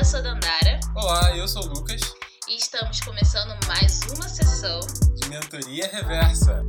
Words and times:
eu 0.00 0.04
sou 0.04 0.22
Dandara. 0.22 0.80
Olá, 0.94 1.36
eu 1.36 1.46
sou 1.46 1.62
o 1.62 1.66
Lucas. 1.66 2.00
E 2.48 2.56
estamos 2.56 3.00
começando 3.00 3.54
mais 3.66 4.00
uma 4.14 4.26
sessão 4.26 4.80
de 5.14 5.28
Mentoria 5.28 5.90
Reversa. 5.92 6.64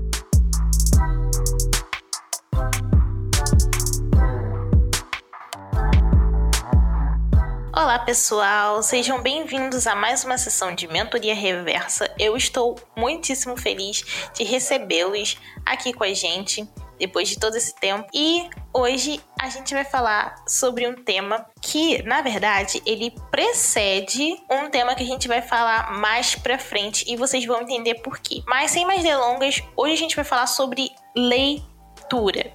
Olá 7.73 7.99
pessoal, 7.99 8.83
sejam 8.83 9.23
bem-vindos 9.23 9.87
a 9.87 9.95
mais 9.95 10.25
uma 10.25 10.37
sessão 10.37 10.75
de 10.75 10.89
Mentoria 10.89 11.33
Reversa. 11.33 12.13
Eu 12.19 12.35
estou 12.35 12.77
muitíssimo 12.97 13.55
feliz 13.55 14.03
de 14.35 14.43
recebê-los 14.43 15.37
aqui 15.65 15.93
com 15.93 16.03
a 16.03 16.13
gente 16.13 16.67
depois 16.99 17.29
de 17.29 17.39
todo 17.39 17.55
esse 17.55 17.73
tempo. 17.75 18.05
E 18.13 18.49
hoje 18.73 19.19
a 19.39 19.49
gente 19.49 19.73
vai 19.73 19.83
falar 19.83 20.35
sobre 20.47 20.87
um 20.87 20.95
tema 20.95 21.45
que, 21.61 22.01
na 22.03 22.21
verdade, 22.21 22.81
ele 22.85 23.13
precede 23.29 24.37
um 24.49 24.69
tema 24.69 24.95
que 24.95 25.03
a 25.03 25.05
gente 25.05 25.27
vai 25.27 25.41
falar 25.41 25.91
mais 25.99 26.35
pra 26.35 26.57
frente 26.57 27.05
e 27.07 27.15
vocês 27.15 27.45
vão 27.45 27.61
entender 27.61 27.95
por 27.95 28.19
quê. 28.19 28.41
Mas 28.47 28.71
sem 28.71 28.85
mais 28.85 29.03
delongas, 29.03 29.61
hoje 29.75 29.93
a 29.93 29.97
gente 29.97 30.15
vai 30.15 30.25
falar 30.25 30.47
sobre 30.47 30.89
lei 31.15 31.61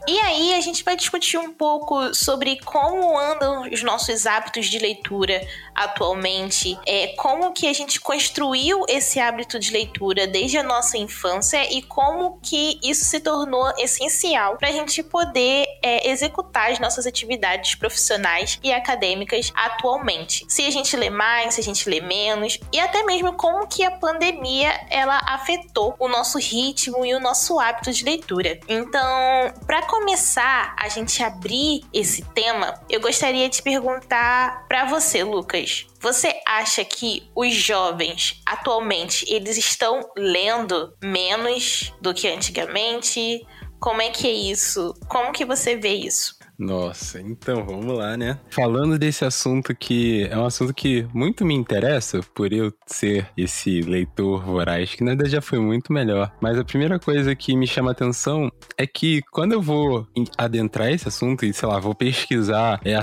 E 0.07 0.19
aí 0.21 0.55
a 0.55 0.61
gente 0.61 0.85
vai 0.85 0.97
discutir 0.97 1.39
um 1.39 1.53
pouco 1.53 2.15
sobre 2.15 2.59
como 2.65 3.19
andam 3.19 3.63
os 3.71 3.83
nossos 3.83 4.27
hábitos 4.27 4.67
de 4.67 4.79
leitura 4.79 5.41
atualmente, 5.75 6.79
é, 6.87 7.09
como 7.17 7.53
que 7.53 7.67
a 7.67 7.73
gente 7.73 8.01
construiu 8.01 8.85
esse 8.89 9.21
hábito 9.21 9.59
de 9.59 9.71
leitura 9.71 10.27
desde 10.27 10.59
a 10.59 10.63
nossa 10.63 10.97
infância 10.97 11.63
e 11.73 11.83
como 11.83 12.39
que 12.43 12.79
isso 12.83 13.05
se 13.05 13.21
tornou 13.21 13.73
essencial 13.79 14.57
para 14.57 14.69
a 14.69 14.73
gente 14.73 15.03
poder 15.03 15.67
é, 15.83 16.11
executar 16.11 16.71
as 16.71 16.79
nossas 16.79 17.07
atividades 17.07 17.75
profissionais 17.75 18.59
e 18.63 18.73
acadêmicas 18.73 19.53
atualmente. 19.55 20.45
Se 20.49 20.67
a 20.67 20.71
gente 20.71 20.97
lê 20.97 21.11
mais, 21.11 21.55
se 21.55 21.61
a 21.61 21.65
gente 21.65 21.89
lê 21.89 22.01
menos 22.01 22.59
e 22.73 22.81
até 22.81 23.03
mesmo 23.05 23.35
como 23.35 23.67
que 23.67 23.85
a 23.85 23.91
pandemia 23.91 24.87
ela 24.91 25.19
afetou 25.27 25.95
o 25.99 26.09
nosso 26.09 26.39
ritmo 26.39 27.05
e 27.05 27.15
o 27.15 27.21
nosso 27.21 27.59
hábito 27.59 27.93
de 27.93 28.05
leitura. 28.05 28.59
Então, 28.69 29.46
para 29.67 29.83
começar 29.83 30.75
a 30.79 30.89
gente 30.89 31.23
abrir 31.23 31.83
esse 31.93 32.23
tema, 32.35 32.81
eu 32.89 33.01
gostaria 33.01 33.49
de 33.49 33.63
perguntar 33.63 34.67
para 34.69 34.85
você, 34.85 35.23
Lucas. 35.23 35.87
Você 36.01 36.41
acha 36.47 36.85
que 36.85 37.29
os 37.35 37.55
jovens 37.55 38.41
atualmente 38.47 39.25
eles 39.29 39.57
estão 39.57 40.01
lendo 40.17 40.95
menos 41.03 41.93
do 42.01 42.15
que 42.15 42.29
antigamente? 42.29 43.47
Como 43.81 44.01
é 44.01 44.11
que 44.11 44.27
é 44.27 44.33
isso? 44.33 44.95
Como 45.09 45.33
que 45.33 45.45
você 45.45 45.77
vê 45.77 45.95
isso? 45.95 46.36
Nossa, 46.59 47.21
então 47.21 47.65
vamos 47.65 47.97
lá, 47.97 48.17
né? 48.17 48.39
Falando 48.51 48.99
desse 48.99 49.25
assunto 49.25 49.75
que 49.75 50.27
é 50.31 50.39
um 50.39 50.47
assunto 50.47 50.73
que 50.73 51.07
muito 51.13 51.45
me 51.45 51.55
interessa, 51.55 52.21
por 52.35 52.53
eu 52.53 52.73
ser 52.87 53.29
esse 53.37 53.83
leitor 53.83 54.43
voraz, 54.43 54.95
que 54.95 55.05
na 55.05 55.11
verdade 55.11 55.31
já 55.31 55.43
foi 55.43 55.59
muito 55.59 55.93
melhor. 55.93 56.33
Mas 56.41 56.59
a 56.59 56.65
primeira 56.65 56.99
coisa 56.99 57.35
que 57.35 57.55
me 57.55 57.67
chama 57.67 57.91
atenção 57.91 58.51
é 58.79 58.87
que 58.87 59.21
quando 59.31 59.53
eu 59.53 59.61
vou 59.61 60.07
adentrar 60.39 60.91
esse 60.91 61.09
assunto 61.09 61.45
e, 61.45 61.53
sei 61.53 61.69
lá, 61.69 61.79
vou 61.79 61.95
pesquisar 61.95 62.81
é, 62.85 62.97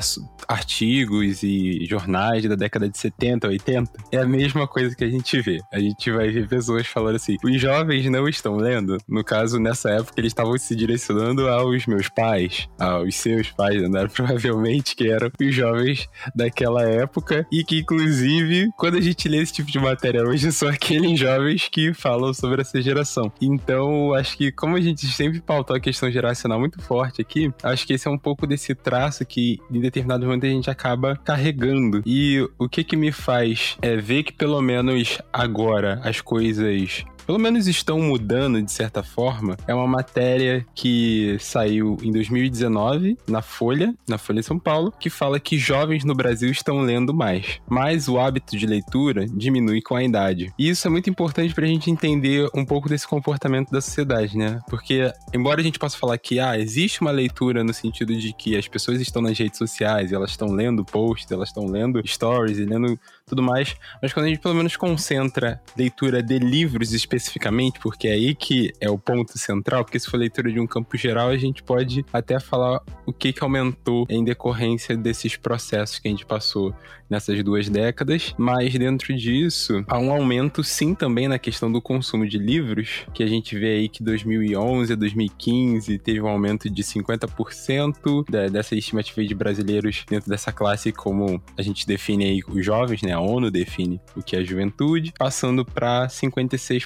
artigos 0.47 1.43
e 1.43 1.85
jornais 1.85 2.47
da 2.47 2.55
década 2.55 2.89
de 2.89 2.97
70, 2.97 3.47
80, 3.47 3.91
é 4.11 4.17
a 4.17 4.25
mesma 4.25 4.67
coisa 4.67 4.95
que 4.95 5.03
a 5.03 5.09
gente 5.09 5.39
vê. 5.41 5.59
A 5.71 5.79
gente 5.79 6.11
vai 6.11 6.29
ver 6.29 6.47
pessoas 6.47 6.87
falando 6.87 7.15
assim: 7.15 7.37
os 7.43 7.61
jovens 7.61 8.09
não 8.09 8.27
estão 8.27 8.55
lendo. 8.55 8.97
No 9.07 9.23
caso, 9.23 9.59
nessa 9.59 9.91
época, 9.91 10.13
eles 10.17 10.31
estavam 10.31 10.57
se 10.57 10.75
direcionando 10.75 11.47
aos 11.47 11.85
meus 11.85 12.09
pais, 12.09 12.67
aos 12.79 13.15
seus 13.15 13.42
meus 13.43 13.51
pais, 13.51 13.89
né? 13.89 14.07
Provavelmente 14.13 14.95
que 14.95 15.09
eram 15.09 15.29
os 15.39 15.53
jovens 15.55 16.09
daquela 16.33 16.83
época 16.83 17.45
e 17.51 17.63
que, 17.63 17.79
inclusive, 17.79 18.69
quando 18.77 18.97
a 18.97 19.01
gente 19.01 19.27
lê 19.27 19.41
esse 19.41 19.53
tipo 19.53 19.69
de 19.69 19.79
matéria 19.79 20.23
hoje, 20.23 20.51
são 20.53 20.69
aqueles 20.69 21.19
jovens 21.19 21.67
que 21.69 21.93
falam 21.93 22.33
sobre 22.33 22.61
essa 22.61 22.81
geração. 22.81 23.31
Então, 23.41 24.13
acho 24.13 24.37
que 24.37 24.51
como 24.51 24.77
a 24.77 24.81
gente 24.81 25.05
sempre 25.07 25.41
pautou 25.41 25.75
a 25.75 25.79
questão 25.79 26.09
geracional 26.09 26.59
muito 26.59 26.81
forte 26.81 27.21
aqui, 27.21 27.51
acho 27.61 27.85
que 27.85 27.93
esse 27.93 28.07
é 28.07 28.11
um 28.11 28.17
pouco 28.17 28.47
desse 28.47 28.73
traço 28.73 29.25
que, 29.25 29.59
em 29.71 29.79
determinado 29.79 30.25
momento, 30.25 30.45
a 30.45 30.49
gente 30.49 30.69
acaba 30.69 31.15
carregando. 31.17 32.01
E 32.05 32.47
o 32.57 32.69
que 32.69 32.83
que 32.83 32.95
me 32.95 33.11
faz 33.11 33.77
é 33.81 33.95
ver 33.97 34.23
que, 34.23 34.33
pelo 34.33 34.61
menos 34.61 35.19
agora, 35.31 35.99
as 36.03 36.21
coisas 36.21 37.03
pelo 37.25 37.39
menos 37.39 37.67
estão 37.67 37.99
mudando 37.99 38.61
de 38.61 38.71
certa 38.71 39.03
forma, 39.03 39.57
é 39.67 39.73
uma 39.73 39.87
matéria 39.87 40.65
que 40.75 41.37
saiu 41.39 41.97
em 42.01 42.11
2019 42.11 43.17
na 43.27 43.41
Folha, 43.41 43.93
na 44.07 44.17
Folha 44.17 44.41
de 44.41 44.45
São 44.45 44.59
Paulo, 44.59 44.93
que 44.99 45.09
fala 45.09 45.39
que 45.39 45.57
jovens 45.57 46.03
no 46.03 46.15
Brasil 46.15 46.51
estão 46.51 46.81
lendo 46.81 47.13
mais, 47.13 47.59
mas 47.67 48.07
o 48.07 48.19
hábito 48.19 48.57
de 48.57 48.65
leitura 48.65 49.25
diminui 49.27 49.81
com 49.81 49.95
a 49.95 50.03
idade. 50.03 50.53
E 50.57 50.69
isso 50.69 50.87
é 50.87 50.89
muito 50.89 51.09
importante 51.09 51.53
para 51.53 51.65
a 51.65 51.67
gente 51.67 51.89
entender 51.89 52.47
um 52.55 52.65
pouco 52.65 52.89
desse 52.89 53.07
comportamento 53.07 53.71
da 53.71 53.81
sociedade, 53.81 54.37
né? 54.37 54.59
Porque, 54.69 55.11
embora 55.33 55.61
a 55.61 55.63
gente 55.63 55.79
possa 55.79 55.97
falar 55.97 56.17
que 56.17 56.39
ah, 56.39 56.57
existe 56.57 57.01
uma 57.01 57.11
leitura 57.11 57.63
no 57.63 57.73
sentido 57.73 58.15
de 58.15 58.33
que 58.33 58.55
as 58.57 58.67
pessoas 58.67 58.99
estão 59.01 59.21
nas 59.21 59.37
redes 59.37 59.57
sociais, 59.57 60.11
elas 60.11 60.31
estão 60.31 60.49
lendo 60.49 60.85
posts, 60.85 61.31
elas 61.31 61.49
estão 61.49 61.65
lendo 61.65 62.01
stories 62.05 62.57
e 62.57 62.65
lendo 62.65 62.99
tudo 63.25 63.41
mais, 63.41 63.75
mas 64.01 64.13
quando 64.13 64.25
a 64.25 64.29
gente 64.29 64.39
pelo 64.39 64.55
menos 64.55 64.75
concentra 64.75 65.61
leitura 65.77 66.21
de 66.21 66.37
livros 66.39 66.93
especificamente, 67.15 67.79
porque 67.79 68.07
é 68.07 68.13
aí 68.13 68.35
que 68.35 68.73
é 68.79 68.89
o 68.89 68.97
ponto 68.97 69.37
central, 69.37 69.83
porque 69.83 69.99
se 69.99 70.09
for 70.09 70.17
leitura 70.17 70.51
de 70.51 70.59
um 70.59 70.67
campo 70.67 70.97
geral, 70.97 71.29
a 71.29 71.37
gente 71.37 71.61
pode 71.63 72.05
até 72.11 72.39
falar 72.39 72.81
o 73.05 73.13
que, 73.13 73.31
que 73.31 73.43
aumentou 73.43 74.05
em 74.09 74.23
decorrência 74.23 74.97
desses 74.97 75.35
processos 75.35 75.99
que 75.99 76.07
a 76.07 76.11
gente 76.11 76.25
passou 76.25 76.73
nessas 77.09 77.43
duas 77.43 77.69
décadas, 77.69 78.33
mas 78.37 78.73
dentro 78.73 79.15
disso 79.15 79.83
há 79.87 79.99
um 79.99 80.11
aumento 80.11 80.63
sim 80.63 80.95
também 80.95 81.27
na 81.27 81.37
questão 81.37 81.71
do 81.71 81.81
consumo 81.81 82.27
de 82.27 82.39
livros, 82.39 83.05
que 83.13 83.21
a 83.21 83.27
gente 83.27 83.57
vê 83.57 83.75
aí 83.75 83.89
que 83.89 84.03
2011 84.03 84.93
a 84.93 84.95
2015 84.95 85.99
teve 85.99 86.21
um 86.21 86.27
aumento 86.27 86.69
de 86.69 86.83
50% 86.83 88.49
dessa 88.49 88.75
estimativa 88.75 89.23
de 89.23 89.35
brasileiros 89.35 90.03
dentro 90.09 90.29
dessa 90.29 90.51
classe 90.51 90.91
como 90.91 91.41
a 91.57 91.61
gente 91.61 91.85
define 91.85 92.25
aí 92.25 92.39
os 92.47 92.65
jovens, 92.65 93.01
né? 93.03 93.11
A 93.11 93.19
ONU 93.19 93.51
define 93.51 94.01
o 94.15 94.23
que 94.23 94.35
é 94.35 94.43
juventude, 94.43 95.13
passando 95.17 95.63
para 95.63 96.07
56%, 96.07 96.83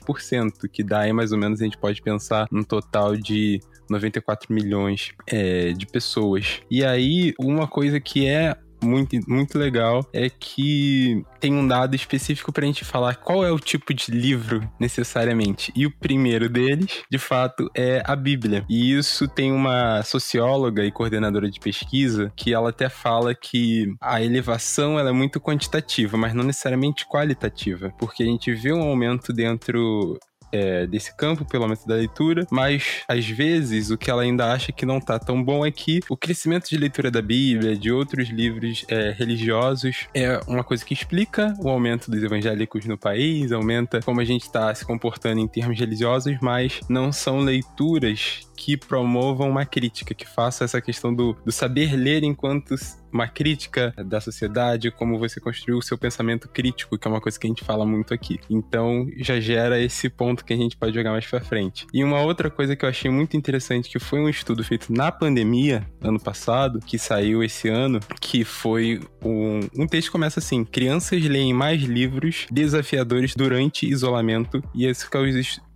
que 0.67 0.83
dá 0.83 1.01
aí 1.01 1.13
mais 1.13 1.31
ou 1.31 1.38
menos 1.38 1.61
a 1.61 1.63
gente 1.63 1.78
pode 1.78 2.01
pensar 2.01 2.47
um 2.51 2.63
total 2.63 3.16
de 3.16 3.59
94 3.89 4.53
milhões 4.53 5.13
é, 5.25 5.72
de 5.72 5.85
pessoas. 5.85 6.61
E 6.69 6.83
aí, 6.83 7.33
uma 7.39 7.67
coisa 7.67 8.00
que 8.00 8.28
é 8.28 8.55
muito, 8.82 9.18
muito 9.28 9.58
legal 9.58 10.08
é 10.14 10.30
que 10.30 11.24
tem 11.40 11.54
um 11.54 11.68
dado 11.68 11.96
específico 11.96 12.52
pra 12.52 12.66
gente 12.66 12.84
falar 12.84 13.16
qual 13.16 13.46
é 13.46 13.52
o 13.52 13.60
tipo 13.60 13.94
de 13.94 14.12
livro 14.12 14.68
necessariamente. 14.80 15.72
E 15.76 15.86
o 15.86 15.92
primeiro 15.92 16.50
deles, 16.50 17.04
de 17.10 17.18
fato, 17.18 17.70
é 17.76 18.02
a 18.06 18.16
Bíblia. 18.16 18.66
E 18.70 18.94
isso 18.94 19.28
tem 19.28 19.52
uma 19.52 20.04
socióloga 20.04 20.84
e 20.84 20.92
coordenadora 20.92 21.50
de 21.50 21.60
pesquisa 21.60 22.32
que 22.36 22.54
ela 22.54 22.70
até 22.70 22.90
fala 22.90 23.34
que 23.36 23.94
a 24.02 24.22
elevação 24.22 25.00
ela 25.00 25.09
é 25.09 25.14
muito 25.14 25.40
quantitativa, 25.40 26.18
mas 26.18 26.34
não 26.34 26.44
necessariamente 26.44 27.06
qualitativa, 27.08 27.94
porque 27.98 28.24
a 28.24 28.26
gente 28.26 28.54
vê 28.54 28.74
um 28.74 28.82
aumento 28.82 29.32
dentro 29.34 30.18
é, 30.52 30.88
desse 30.88 31.16
campo, 31.16 31.46
pelo 31.46 31.66
menos 31.66 31.84
da 31.85 31.96
leitura, 31.96 32.46
mas 32.52 33.03
às 33.08 33.28
vezes 33.28 33.90
o 33.90 33.97
que 33.97 34.09
ela 34.09 34.22
ainda 34.22 34.52
acha 34.52 34.72
que 34.72 34.85
não 34.85 35.00
tá 35.00 35.19
tão 35.19 35.44
bom 35.44 35.66
é 35.66 35.72
que 35.72 36.00
o 36.09 36.18
crescimento 36.18 36.69
de 36.69 36.78
leitura 36.78 37.12
da 37.12 37.22
Bíblia, 37.22 37.75
de 37.75 37.91
outros 37.91 38.30
livros 38.30 38.85
é, 38.88 39.12
religiosos, 39.12 40.08
é 40.13 40.40
uma 40.47 40.63
coisa 40.63 40.84
que 40.85 40.94
explica 40.94 41.53
o 41.59 41.69
aumento 41.69 42.09
dos 42.09 42.24
evangélicos 42.24 42.85
no 42.85 42.97
país, 42.97 43.52
aumenta 43.52 44.02
como 44.02 44.22
a 44.22 44.25
gente 44.25 44.44
está 44.44 44.74
se 44.74 44.85
comportando 44.85 45.40
em 45.40 45.47
termos 45.47 45.80
religiosos, 45.80 46.38
mas 46.41 46.79
não 46.90 47.12
são 47.12 47.40
leituras 47.40 48.47
que 48.57 48.75
promovam 48.75 49.50
uma 49.50 49.66
crítica, 49.66 50.16
que 50.16 50.28
faça 50.28 50.66
essa 50.66 50.81
questão 50.81 51.13
do, 51.13 51.38
do 51.45 51.51
saber 51.51 51.95
ler 51.95 52.23
enquanto 52.23 52.75
uma 53.12 53.28
crítica 53.28 53.94
da 54.05 54.20
sociedade, 54.20 54.91
como 54.91 55.17
você 55.17 55.40
construiu 55.40 55.78
o 55.78 55.82
seu 55.82 55.97
pensamento 55.97 56.49
crítico, 56.49 56.97
que 56.97 57.08
é 57.08 57.11
uma 57.11 57.22
coisa 57.22 57.40
que 57.40 57.47
a 57.47 57.49
gente 57.49 57.64
fala 57.64 57.85
muito 57.85 58.14
aqui. 58.14 58.40
Então, 58.49 59.08
já 59.17 59.40
gera 59.40 59.79
esse 59.79 60.09
ponto 60.09 60.43
que 60.43 60.53
a 60.53 60.58
gente 60.58 60.76
pode 60.76 60.93
jogar 60.93 61.11
mais 61.11 61.26
para 61.26 61.40
frente. 61.40 61.85
E 61.93 62.03
uma 62.03 62.20
outra 62.22 62.49
coisa 62.49 62.76
que 62.76 62.84
eu 62.84 62.90
achei 62.90 63.09
muito 63.09 63.37
interessante, 63.37 63.90
que 63.90 63.99
foi 63.99 64.20
um 64.20 64.28
estudo 64.28 64.64
feito 64.64 64.91
na 64.91 65.11
pandemia, 65.11 65.87
ano 66.02 66.20
passado, 66.20 66.79
que 66.79 66.97
saiu 66.97 67.43
esse 67.43 67.70
ano, 67.70 67.99
que 68.20 68.43
foi 68.43 68.99
um, 69.23 69.59
um 69.78 69.87
texto 69.87 70.08
que 70.08 70.11
começa 70.11 70.40
assim: 70.40 70.66
crianças 70.66 71.23
leem 71.23 71.53
mais 71.53 71.82
livros 71.84 72.46
desafiadores 72.52 73.35
durante 73.35 73.87
isolamento, 73.87 74.61
e 74.76 74.87
que 74.93 75.17
é 75.17 75.20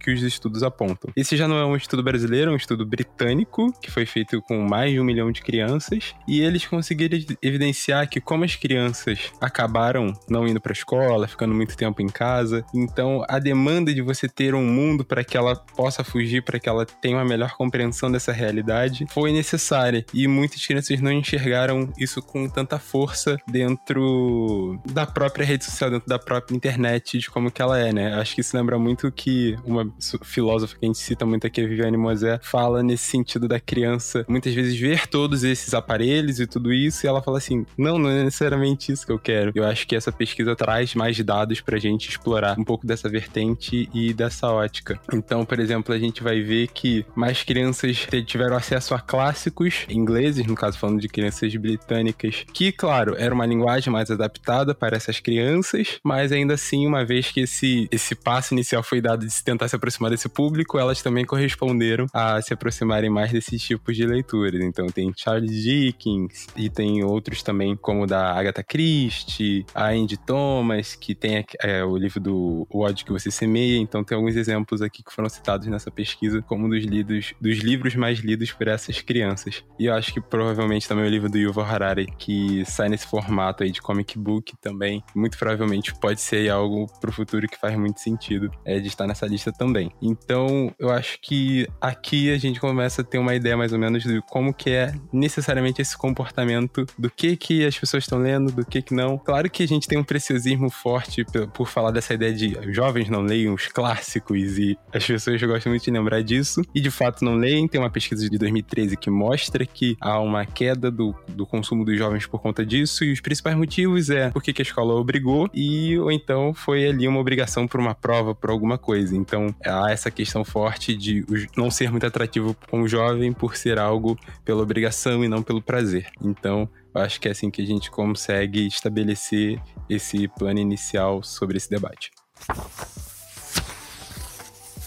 que 0.02 0.12
os 0.12 0.22
estudos 0.24 0.64
apontam. 0.64 1.12
Esse 1.16 1.38
já 1.38 1.48
não 1.48 1.58
é 1.58 1.66
um 1.66 1.76
estudo 1.76 2.04
brasileiro, 2.04 2.52
é 2.52 2.54
um 2.54 2.58
estudo 2.58 2.86
britânico, 2.86 3.72
que 3.82 3.92
foi 3.92 4.06
feito 4.06 4.42
com 4.42 4.62
mais 4.62 4.92
de 4.92 5.00
um 5.00 5.04
milhão 5.04 5.32
de 5.32 5.42
crianças, 5.42 6.14
e 6.28 6.42
eles 6.42 6.66
conseguiram 6.66 7.18
evidenciar 7.42 8.08
que 8.10 8.20
como 8.20 8.44
as 8.44 8.56
crianças 8.56 9.32
acabaram 9.40 10.14
não 10.30 10.48
indo 10.48 10.60
para 10.60 10.72
a 10.72 10.74
escola, 10.74 11.28
ficando 11.28 11.54
muito 11.54 11.76
tempo 11.78 12.02
em 12.02 12.08
casa, 12.08 12.66
então 12.74 13.24
a 13.30 13.40
demanda 13.40 13.94
de 13.94 14.02
você 14.02 14.28
ter 14.28 14.56
um 14.56 14.66
mundo 14.66 15.04
para 15.06 15.24
que 15.24 15.38
ela 15.38 15.56
possa 15.56 16.04
fugir, 16.04 16.44
para 16.44 16.60
que 16.60 16.68
ela 16.68 16.86
tenha 16.86 17.18
uma 17.18 17.26
melhor 17.26 17.52
compreensão 17.56 18.12
dessa 18.12 18.32
realidade, 18.32 19.06
foi 19.10 19.32
necessária. 19.32 20.06
E 20.14 20.28
muitas 20.28 20.66
crianças 20.66 21.00
não 21.02 21.12
enxergaram 21.12 21.92
isso 21.98 22.22
com 22.22 22.48
tanta 22.50 22.80
força 22.80 23.38
dentro 23.48 24.80
da 24.92 25.06
própria 25.06 25.46
rede 25.46 25.66
social, 25.66 25.90
dentro 25.90 26.08
da 26.08 26.20
própria 26.20 26.56
internet, 26.56 27.18
de 27.18 27.30
como 27.30 27.52
que 27.52 27.62
ela 27.62 27.78
é, 27.78 27.92
né? 27.92 28.14
Acho 28.16 28.36
que 28.36 28.42
isso 28.42 28.56
lembra 28.56 28.78
muito 28.78 29.12
que 29.12 29.56
uma 29.66 29.91
filósofa 30.24 30.78
que 30.78 30.86
a 30.86 30.88
gente 30.88 31.00
cita 31.00 31.26
muito 31.26 31.48
aqui, 31.48 31.62
a 31.62 31.68
Viviane 31.68 31.98
Mosé, 31.98 32.40
fala 32.42 32.84
nesse 32.84 33.06
sentido 33.06 33.48
da 33.48 33.60
criança 33.60 34.26
muitas 34.28 34.54
vezes 34.54 34.78
ver 34.80 35.08
todos 35.08 35.44
esses 35.44 35.74
aparelhos 35.74 36.40
e 36.40 36.48
tudo 36.48 36.74
isso, 36.74 37.06
e 37.06 37.08
ela 37.08 37.22
fala 37.22 37.38
assim: 37.38 37.66
não, 37.78 37.98
não 37.98 38.10
é 38.10 38.24
necessariamente 38.24 38.92
isso 38.92 39.06
que 39.06 39.12
eu 39.12 39.20
quero. 39.20 39.52
Eu 39.56 39.66
acho 39.66 39.88
que 39.88 39.96
essa 39.96 40.12
pesquisa 40.12 40.56
traz 40.56 40.96
mais 40.96 41.20
dados 41.20 41.62
pra 41.62 41.78
gente 41.78 42.10
explorar 42.10 42.60
um 42.60 42.64
pouco 42.64 42.86
dessa 42.86 43.10
vertente 43.10 43.90
e 43.94 44.14
dessa 44.14 44.48
ótica. 44.48 45.00
Então, 45.14 45.46
por 45.46 45.60
exemplo, 45.60 45.94
a 45.94 46.00
gente 46.00 46.24
vai 46.24 46.42
ver 46.42 46.68
que 46.68 47.06
mais 47.16 47.44
crianças 47.44 48.08
tiveram 48.26 48.56
acesso 48.56 48.94
a 48.94 49.00
clássicos 49.00 49.86
ingleses, 49.90 50.46
no 50.46 50.56
caso 50.56 50.78
falando 50.78 51.00
de 51.00 51.08
crianças 51.08 51.54
britânicas, 51.56 52.46
que, 52.54 52.72
claro, 52.72 53.16
era 53.18 53.34
uma 53.34 53.46
linguagem 53.46 53.92
mais 53.92 54.10
adaptada 54.10 54.74
para 54.74 54.96
essas 54.96 55.20
crianças, 55.20 56.00
mas 56.04 56.32
ainda 56.32 56.54
assim, 56.54 56.88
uma 56.88 57.06
vez 57.06 57.32
que 57.32 57.42
esse, 57.42 57.88
esse 57.92 58.16
passo 58.16 58.54
inicial 58.54 58.84
foi 58.84 59.02
dado 59.02 59.26
de 59.26 59.32
se 59.32 59.44
tentar 59.44 59.68
se 59.68 59.76
aproximar 59.82 60.12
desse 60.12 60.30
público, 60.30 60.78
elas 60.78 61.02
também 61.02 61.26
corresponderam 61.26 62.06
a 62.14 62.40
se 62.42 62.54
aproximarem 62.54 63.10
mais 63.10 63.32
desses 63.32 63.62
tipos 63.62 63.98
de 63.98 64.06
leituras. 64.06 64.62
Então 64.62 64.88
tem 64.88 65.12
Charles 65.16 65.64
Dickens 65.64 66.48
e 66.56 66.70
tem 66.70 67.04
outros 67.04 67.42
também, 67.42 67.76
como 67.76 68.06
da 68.06 68.32
Agatha 68.32 68.64
Christie, 68.64 69.66
a 69.74 69.90
Andy 69.90 70.18
Thomas, 70.18 70.96
que 70.96 71.16
tem 71.16 71.44
é, 71.62 71.84
o 71.84 71.98
livro 71.98 72.20
do 72.20 72.68
O 72.70 72.82
ódio 72.82 73.06
que 73.06 73.12
você 73.12 73.32
semeia. 73.32 73.78
Então 73.78 74.04
tem 74.04 74.16
alguns 74.16 74.36
exemplos 74.36 74.82
aqui 74.82 75.04
que 75.04 75.14
foram 75.14 75.28
citados 75.28 75.68
nessa 75.68 75.90
pesquisa 75.90 76.42
como 76.44 76.70
dos, 76.70 76.84
lidos, 76.86 77.34
dos 77.42 77.58
livros 77.58 77.96
mais 77.96 78.20
lidos 78.20 78.52
por 78.52 78.68
essas 78.68 79.02
crianças. 79.02 79.64
E 79.80 79.88
eu 79.88 79.96
acho 79.96 80.14
que 80.14 80.22
provavelmente 80.22 80.88
também 80.88 81.06
o 81.06 81.10
livro 81.10 81.30
do 81.30 81.38
Yuval 81.38 81.66
Harari, 81.66 82.06
que 82.18 82.64
sai 82.66 82.90
nesse 82.90 83.08
formato 83.08 83.64
aí 83.64 83.72
de 83.72 83.82
comic 83.82 84.18
book 84.18 84.54
também, 84.62 85.04
muito 85.16 85.38
provavelmente 85.38 85.94
pode 85.96 86.22
ser 86.22 86.50
algo 86.50 86.88
pro 87.00 87.12
futuro 87.12 87.48
que 87.48 87.58
faz 87.58 87.76
muito 87.78 88.00
sentido 88.00 88.52
é, 88.66 88.80
de 88.80 88.88
estar 88.88 89.08
nessa 89.08 89.26
lista 89.26 89.52
também. 89.52 89.71
Então, 90.02 90.74
eu 90.80 90.90
acho 90.90 91.20
que 91.22 91.68
aqui 91.80 92.32
a 92.32 92.38
gente 92.38 92.60
começa 92.60 93.02
a 93.02 93.06
ter 93.06 93.18
uma 93.18 93.36
ideia 93.36 93.56
mais 93.56 93.72
ou 93.72 93.80
menos 93.80 94.04
de 94.04 94.22
como 94.30 94.54
que 94.54 94.72
é 94.72 94.94
necessariamente 95.12 95.82
esse 95.82 95.98
comportamento, 95.98 96.86
do 96.98 97.10
que 97.10 97.36
que 97.36 97.66
as 97.66 97.78
pessoas 97.78 98.04
estão 98.04 98.20
lendo, 98.20 98.52
do 98.52 98.66
que 98.66 98.82
que 98.82 98.94
não. 98.94 99.18
Claro 99.18 99.50
que 99.50 99.64
a 99.64 99.68
gente 99.68 99.88
tem 99.88 99.98
um 99.98 100.04
preciosismo 100.04 100.70
forte 100.70 101.26
por 101.54 101.68
falar 101.68 101.92
dessa 101.92 102.14
ideia 102.14 102.34
de 102.34 102.58
jovens 102.72 103.10
não 103.10 103.22
leiam 103.22 103.54
os 103.54 103.68
clássicos 103.68 104.58
e 104.58 104.78
as 104.94 105.06
pessoas 105.06 105.42
gostam 105.42 105.72
muito 105.72 105.84
de 105.84 105.92
lembrar 105.92 106.22
disso 106.22 106.62
e 106.74 106.82
de 106.82 106.92
fato 106.92 107.24
não 107.24 107.36
leem. 107.36 107.68
Tem 107.68 107.80
uma 107.80 107.90
pesquisa 107.90 108.30
de 108.30 108.38
2013 108.38 108.98
que 108.98 109.10
mostra 109.10 109.66
que 109.66 109.96
há 110.00 110.20
uma 110.20 110.46
queda 110.46 110.90
do, 110.90 111.16
do 111.28 111.46
consumo 111.46 111.86
dos 111.86 111.98
jovens 111.98 112.26
por 112.26 112.42
conta 112.42 112.66
disso 112.66 113.04
e 113.04 113.12
os 113.12 113.22
principais 113.22 113.56
motivos 113.56 114.10
é 114.10 114.30
porque 114.30 114.54
que 114.54 114.62
a 114.62 114.64
escola 114.64 114.94
obrigou 114.94 115.50
e 115.54 115.98
ou 115.98 116.12
então 116.12 116.54
foi 116.54 116.88
ali 116.88 117.08
uma 117.08 117.20
obrigação 117.20 117.68
por 117.68 117.80
uma 117.80 117.94
prova, 117.94 118.34
por 118.34 118.50
alguma 118.50 118.78
coisa. 118.78 119.16
Então 119.16 119.54
há 119.66 119.92
essa 119.92 120.12
questão 120.12 120.44
forte 120.44 120.96
de 120.96 121.26
não 121.56 121.70
ser 121.72 121.92
muito 121.92 122.06
atrativo 122.06 122.56
com 122.70 122.82
o 122.82 122.88
jovem 122.88 123.34
por 123.34 123.56
ser 123.56 123.80
algo 123.80 124.18
pela 124.44 124.62
obrigação 124.62 125.24
e 125.24 125.28
não 125.28 125.44
pelo 125.44 125.62
prazer. 125.62 126.08
Então 126.22 126.70
eu 126.94 127.02
acho 127.02 127.20
que 127.20 127.28
é 127.28 127.32
assim 127.32 127.50
que 127.50 127.62
a 127.62 127.66
gente 127.66 127.90
consegue 127.90 128.68
estabelecer 128.68 129.62
esse 129.90 130.28
plano 130.28 130.60
inicial 130.60 131.24
sobre 131.24 131.58
esse 131.58 131.70
debate. 131.70 132.12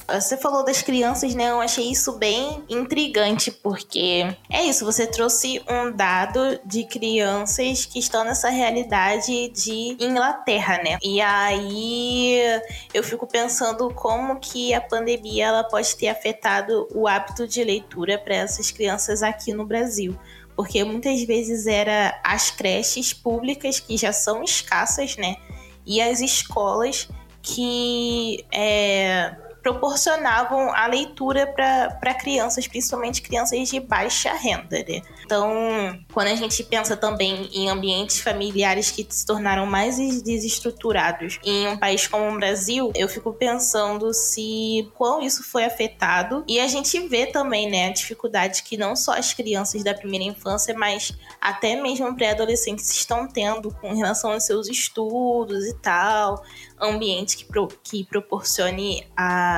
Você 0.09 0.37
falou 0.37 0.65
das 0.65 0.83
crianças, 0.83 1.35
né? 1.35 1.51
Eu 1.51 1.61
achei 1.61 1.91
isso 1.91 2.13
bem 2.13 2.63
intrigante, 2.69 3.51
porque 3.51 4.27
é 4.51 4.63
isso, 4.65 4.85
você 4.85 5.07
trouxe 5.07 5.63
um 5.69 5.91
dado 5.91 6.61
de 6.65 6.85
crianças 6.85 7.85
que 7.87 7.99
estão 7.99 8.25
nessa 8.25 8.51
realidade 8.51 9.49
de 9.49 9.97
Inglaterra, 9.99 10.79
né? 10.85 10.99
E 11.03 11.21
aí 11.21 12.39
eu 12.93 13.03
fico 13.03 13.27
pensando 13.27 13.93
como 13.95 14.39
que 14.39 14.75
a 14.75 14.81
pandemia 14.81 15.47
ela 15.47 15.65
pode 15.65 15.97
ter 15.97 16.09
afetado 16.09 16.87
o 16.95 17.09
hábito 17.09 17.49
de 17.49 17.65
leitura 17.65 18.19
para 18.19 18.35
essas 18.35 18.71
crianças 18.71 19.23
aqui 19.23 19.53
no 19.53 19.65
Brasil 19.65 20.19
porque 20.57 20.85
muitas 20.85 21.21
vezes 21.25 21.67
era 21.67 22.21
as 22.23 22.51
creches 22.51 23.13
públicas 23.13 23.81
que 23.81 23.97
já 23.97 24.13
são 24.13 24.43
escassas, 24.43 25.17
né? 25.17 25.37
E 25.85 26.01
as 26.01 26.21
escolas 26.21 27.09
que 27.43 28.45
é, 28.53 29.35
proporcionavam 29.65 30.71
a 30.75 30.87
leitura 30.87 31.47
para 31.47 32.15
crianças, 32.15 32.69
principalmente 32.69 33.23
crianças 33.23 33.67
de 33.67 33.81
baixa 33.81 34.35
renda. 34.35 34.85
Né? 34.87 35.01
Então, 35.25 35.99
quando 36.13 36.29
a 36.29 36.35
gente 36.35 36.63
pensa 36.63 36.95
também 36.95 37.49
em 37.51 37.71
ambientes 37.71 38.21
familiares 38.21 38.91
que 38.91 39.07
se 39.09 39.25
tornaram 39.25 39.65
mais 39.65 39.97
desestruturados 40.23 41.41
em 41.43 41.67
um 41.67 41.79
país 41.79 42.07
como 42.07 42.31
o 42.31 42.37
Brasil, 42.37 42.93
eu 42.95 43.09
fico 43.09 43.33
pensando 43.33 44.13
se 44.13 44.87
quão 44.95 45.23
isso 45.23 45.43
foi 45.43 45.65
afetado. 45.65 46.45
E 46.47 46.61
a 46.61 46.67
gente 46.67 47.09
vê 47.09 47.25
também 47.25 47.71
né, 47.71 47.89
a 47.89 47.93
dificuldade 47.93 48.63
que 48.63 48.77
não 48.77 48.95
só 48.95 49.15
as 49.15 49.33
crianças 49.33 49.83
da 49.83 49.95
primeira 49.95 50.27
infância, 50.27 50.75
mas 50.77 51.17
até 51.41 51.75
mesmo 51.81 52.15
pré-adolescentes 52.15 52.91
estão 52.91 53.27
tendo 53.27 53.71
com 53.81 53.95
relação 53.95 54.33
aos 54.33 54.45
seus 54.45 54.69
estudos 54.69 55.65
e 55.65 55.75
tal 55.77 56.45
ambiente 56.81 57.37
que, 57.37 57.45
pro, 57.45 57.69
que 57.83 58.05
proporcione 58.05 59.07
a, 59.17 59.54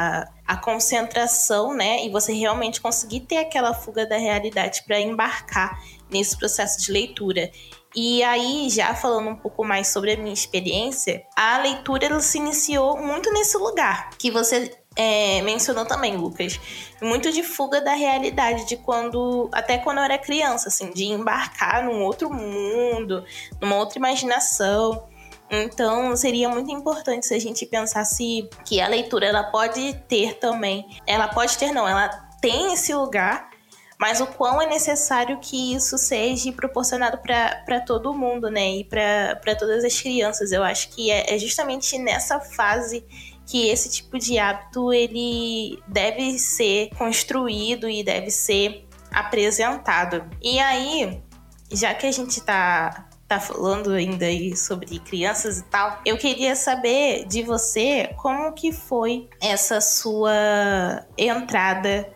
a 0.47 0.57
concentração, 0.57 1.75
né? 1.75 2.05
E 2.05 2.11
você 2.11 2.33
realmente 2.33 2.81
conseguir 2.81 3.21
ter 3.21 3.39
aquela 3.39 3.75
fuga 3.75 4.07
da 4.07 4.17
realidade 4.17 4.83
para 4.87 5.01
embarcar 5.01 5.81
nesse 6.11 6.37
processo 6.37 6.81
de 6.81 6.93
leitura. 6.93 7.51
E 7.95 8.23
aí, 8.23 8.69
já 8.69 8.95
falando 8.95 9.31
um 9.31 9.37
pouco 9.37 9.65
mais 9.65 9.89
sobre 9.89 10.13
a 10.13 10.17
minha 10.17 10.35
experiência, 10.35 11.25
a 11.35 11.59
leitura 11.59 12.07
ela 12.07 12.21
se 12.21 12.39
iniciou 12.39 12.99
muito 12.99 13.33
nesse 13.33 13.57
lugar 13.57 14.11
que 14.19 14.31
você 14.31 14.71
é, 14.95 15.43
mencionou 15.43 15.85
também, 15.85 16.17
Lucas. 16.17 16.59
Muito 17.03 17.31
de 17.31 17.43
fuga 17.43 17.81
da 17.81 17.93
realidade, 17.93 18.67
de 18.67 18.77
quando. 18.77 19.49
Até 19.53 19.79
quando 19.79 19.99
eu 19.99 20.05
era 20.05 20.19
criança, 20.19 20.69
assim, 20.69 20.91
de 20.91 21.05
embarcar 21.05 21.85
num 21.85 22.03
outro 22.03 22.31
mundo, 22.33 23.25
numa 23.61 23.77
outra 23.77 23.99
imaginação. 23.99 25.07
Então, 25.51 26.17
seria 26.17 26.49
muito 26.49 26.71
importante 26.71 27.27
se 27.27 27.35
a 27.35 27.39
gente 27.39 27.65
pensasse 27.67 28.49
que 28.65 28.81
a 28.81 28.89
leitura 28.89 29.27
ela 29.27 29.45
pode 29.45 29.95
ter 30.09 30.35
também, 30.39 30.87
ela 31.07 31.29
pode 31.29 31.57
ter 31.57 31.73
não, 31.73 31.87
ela 31.87 32.09
tem 32.41 32.73
esse 32.73 32.93
lugar, 32.95 33.49
mas 33.99 34.21
o 34.21 34.27
quão 34.27 34.61
é 34.61 34.67
necessário 34.67 35.39
que 35.39 35.75
isso 35.75 35.97
seja 35.97 36.53
proporcionado 36.53 37.19
para 37.19 37.81
todo 37.81 38.13
mundo, 38.13 38.51
né? 38.51 38.77
E 38.77 38.85
para 38.85 39.57
todas 39.59 39.85
as 39.85 40.01
crianças. 40.01 40.53
Eu 40.53 40.63
acho 40.63 40.91
que 40.91 41.11
é, 41.11 41.35
é 41.35 41.39
justamente 41.39 41.97
nessa 41.99 42.39
fase 42.39 43.05
que 43.47 43.69
esse 43.69 43.89
tipo 43.89 44.19
de 44.19 44.39
hábito 44.39 44.93
ele 44.93 45.83
deve 45.87 46.39
ser 46.39 46.91
construído 46.99 47.89
e 47.89 48.03
deve 48.03 48.31
ser 48.31 48.87
apresentado. 49.11 50.29
E 50.43 50.59
aí, 50.59 51.23
já 51.73 51.95
que 51.95 52.07
a 52.07 52.13
gente 52.13 52.39
está 52.39 53.06
tá 53.29 53.41
falando 53.41 53.91
ainda 53.91 54.27
aí 54.27 54.57
sobre 54.57 54.99
crianças 55.01 55.59
e 55.59 55.65
tal, 55.65 56.01
eu 56.05 56.17
queria 56.17 56.55
saber 56.55 57.27
de 57.27 57.43
você 57.43 58.11
como 58.17 58.53
que 58.53 58.73
foi 58.73 59.29
essa 59.43 59.81
sua 59.81 61.05
entrada 61.19 62.09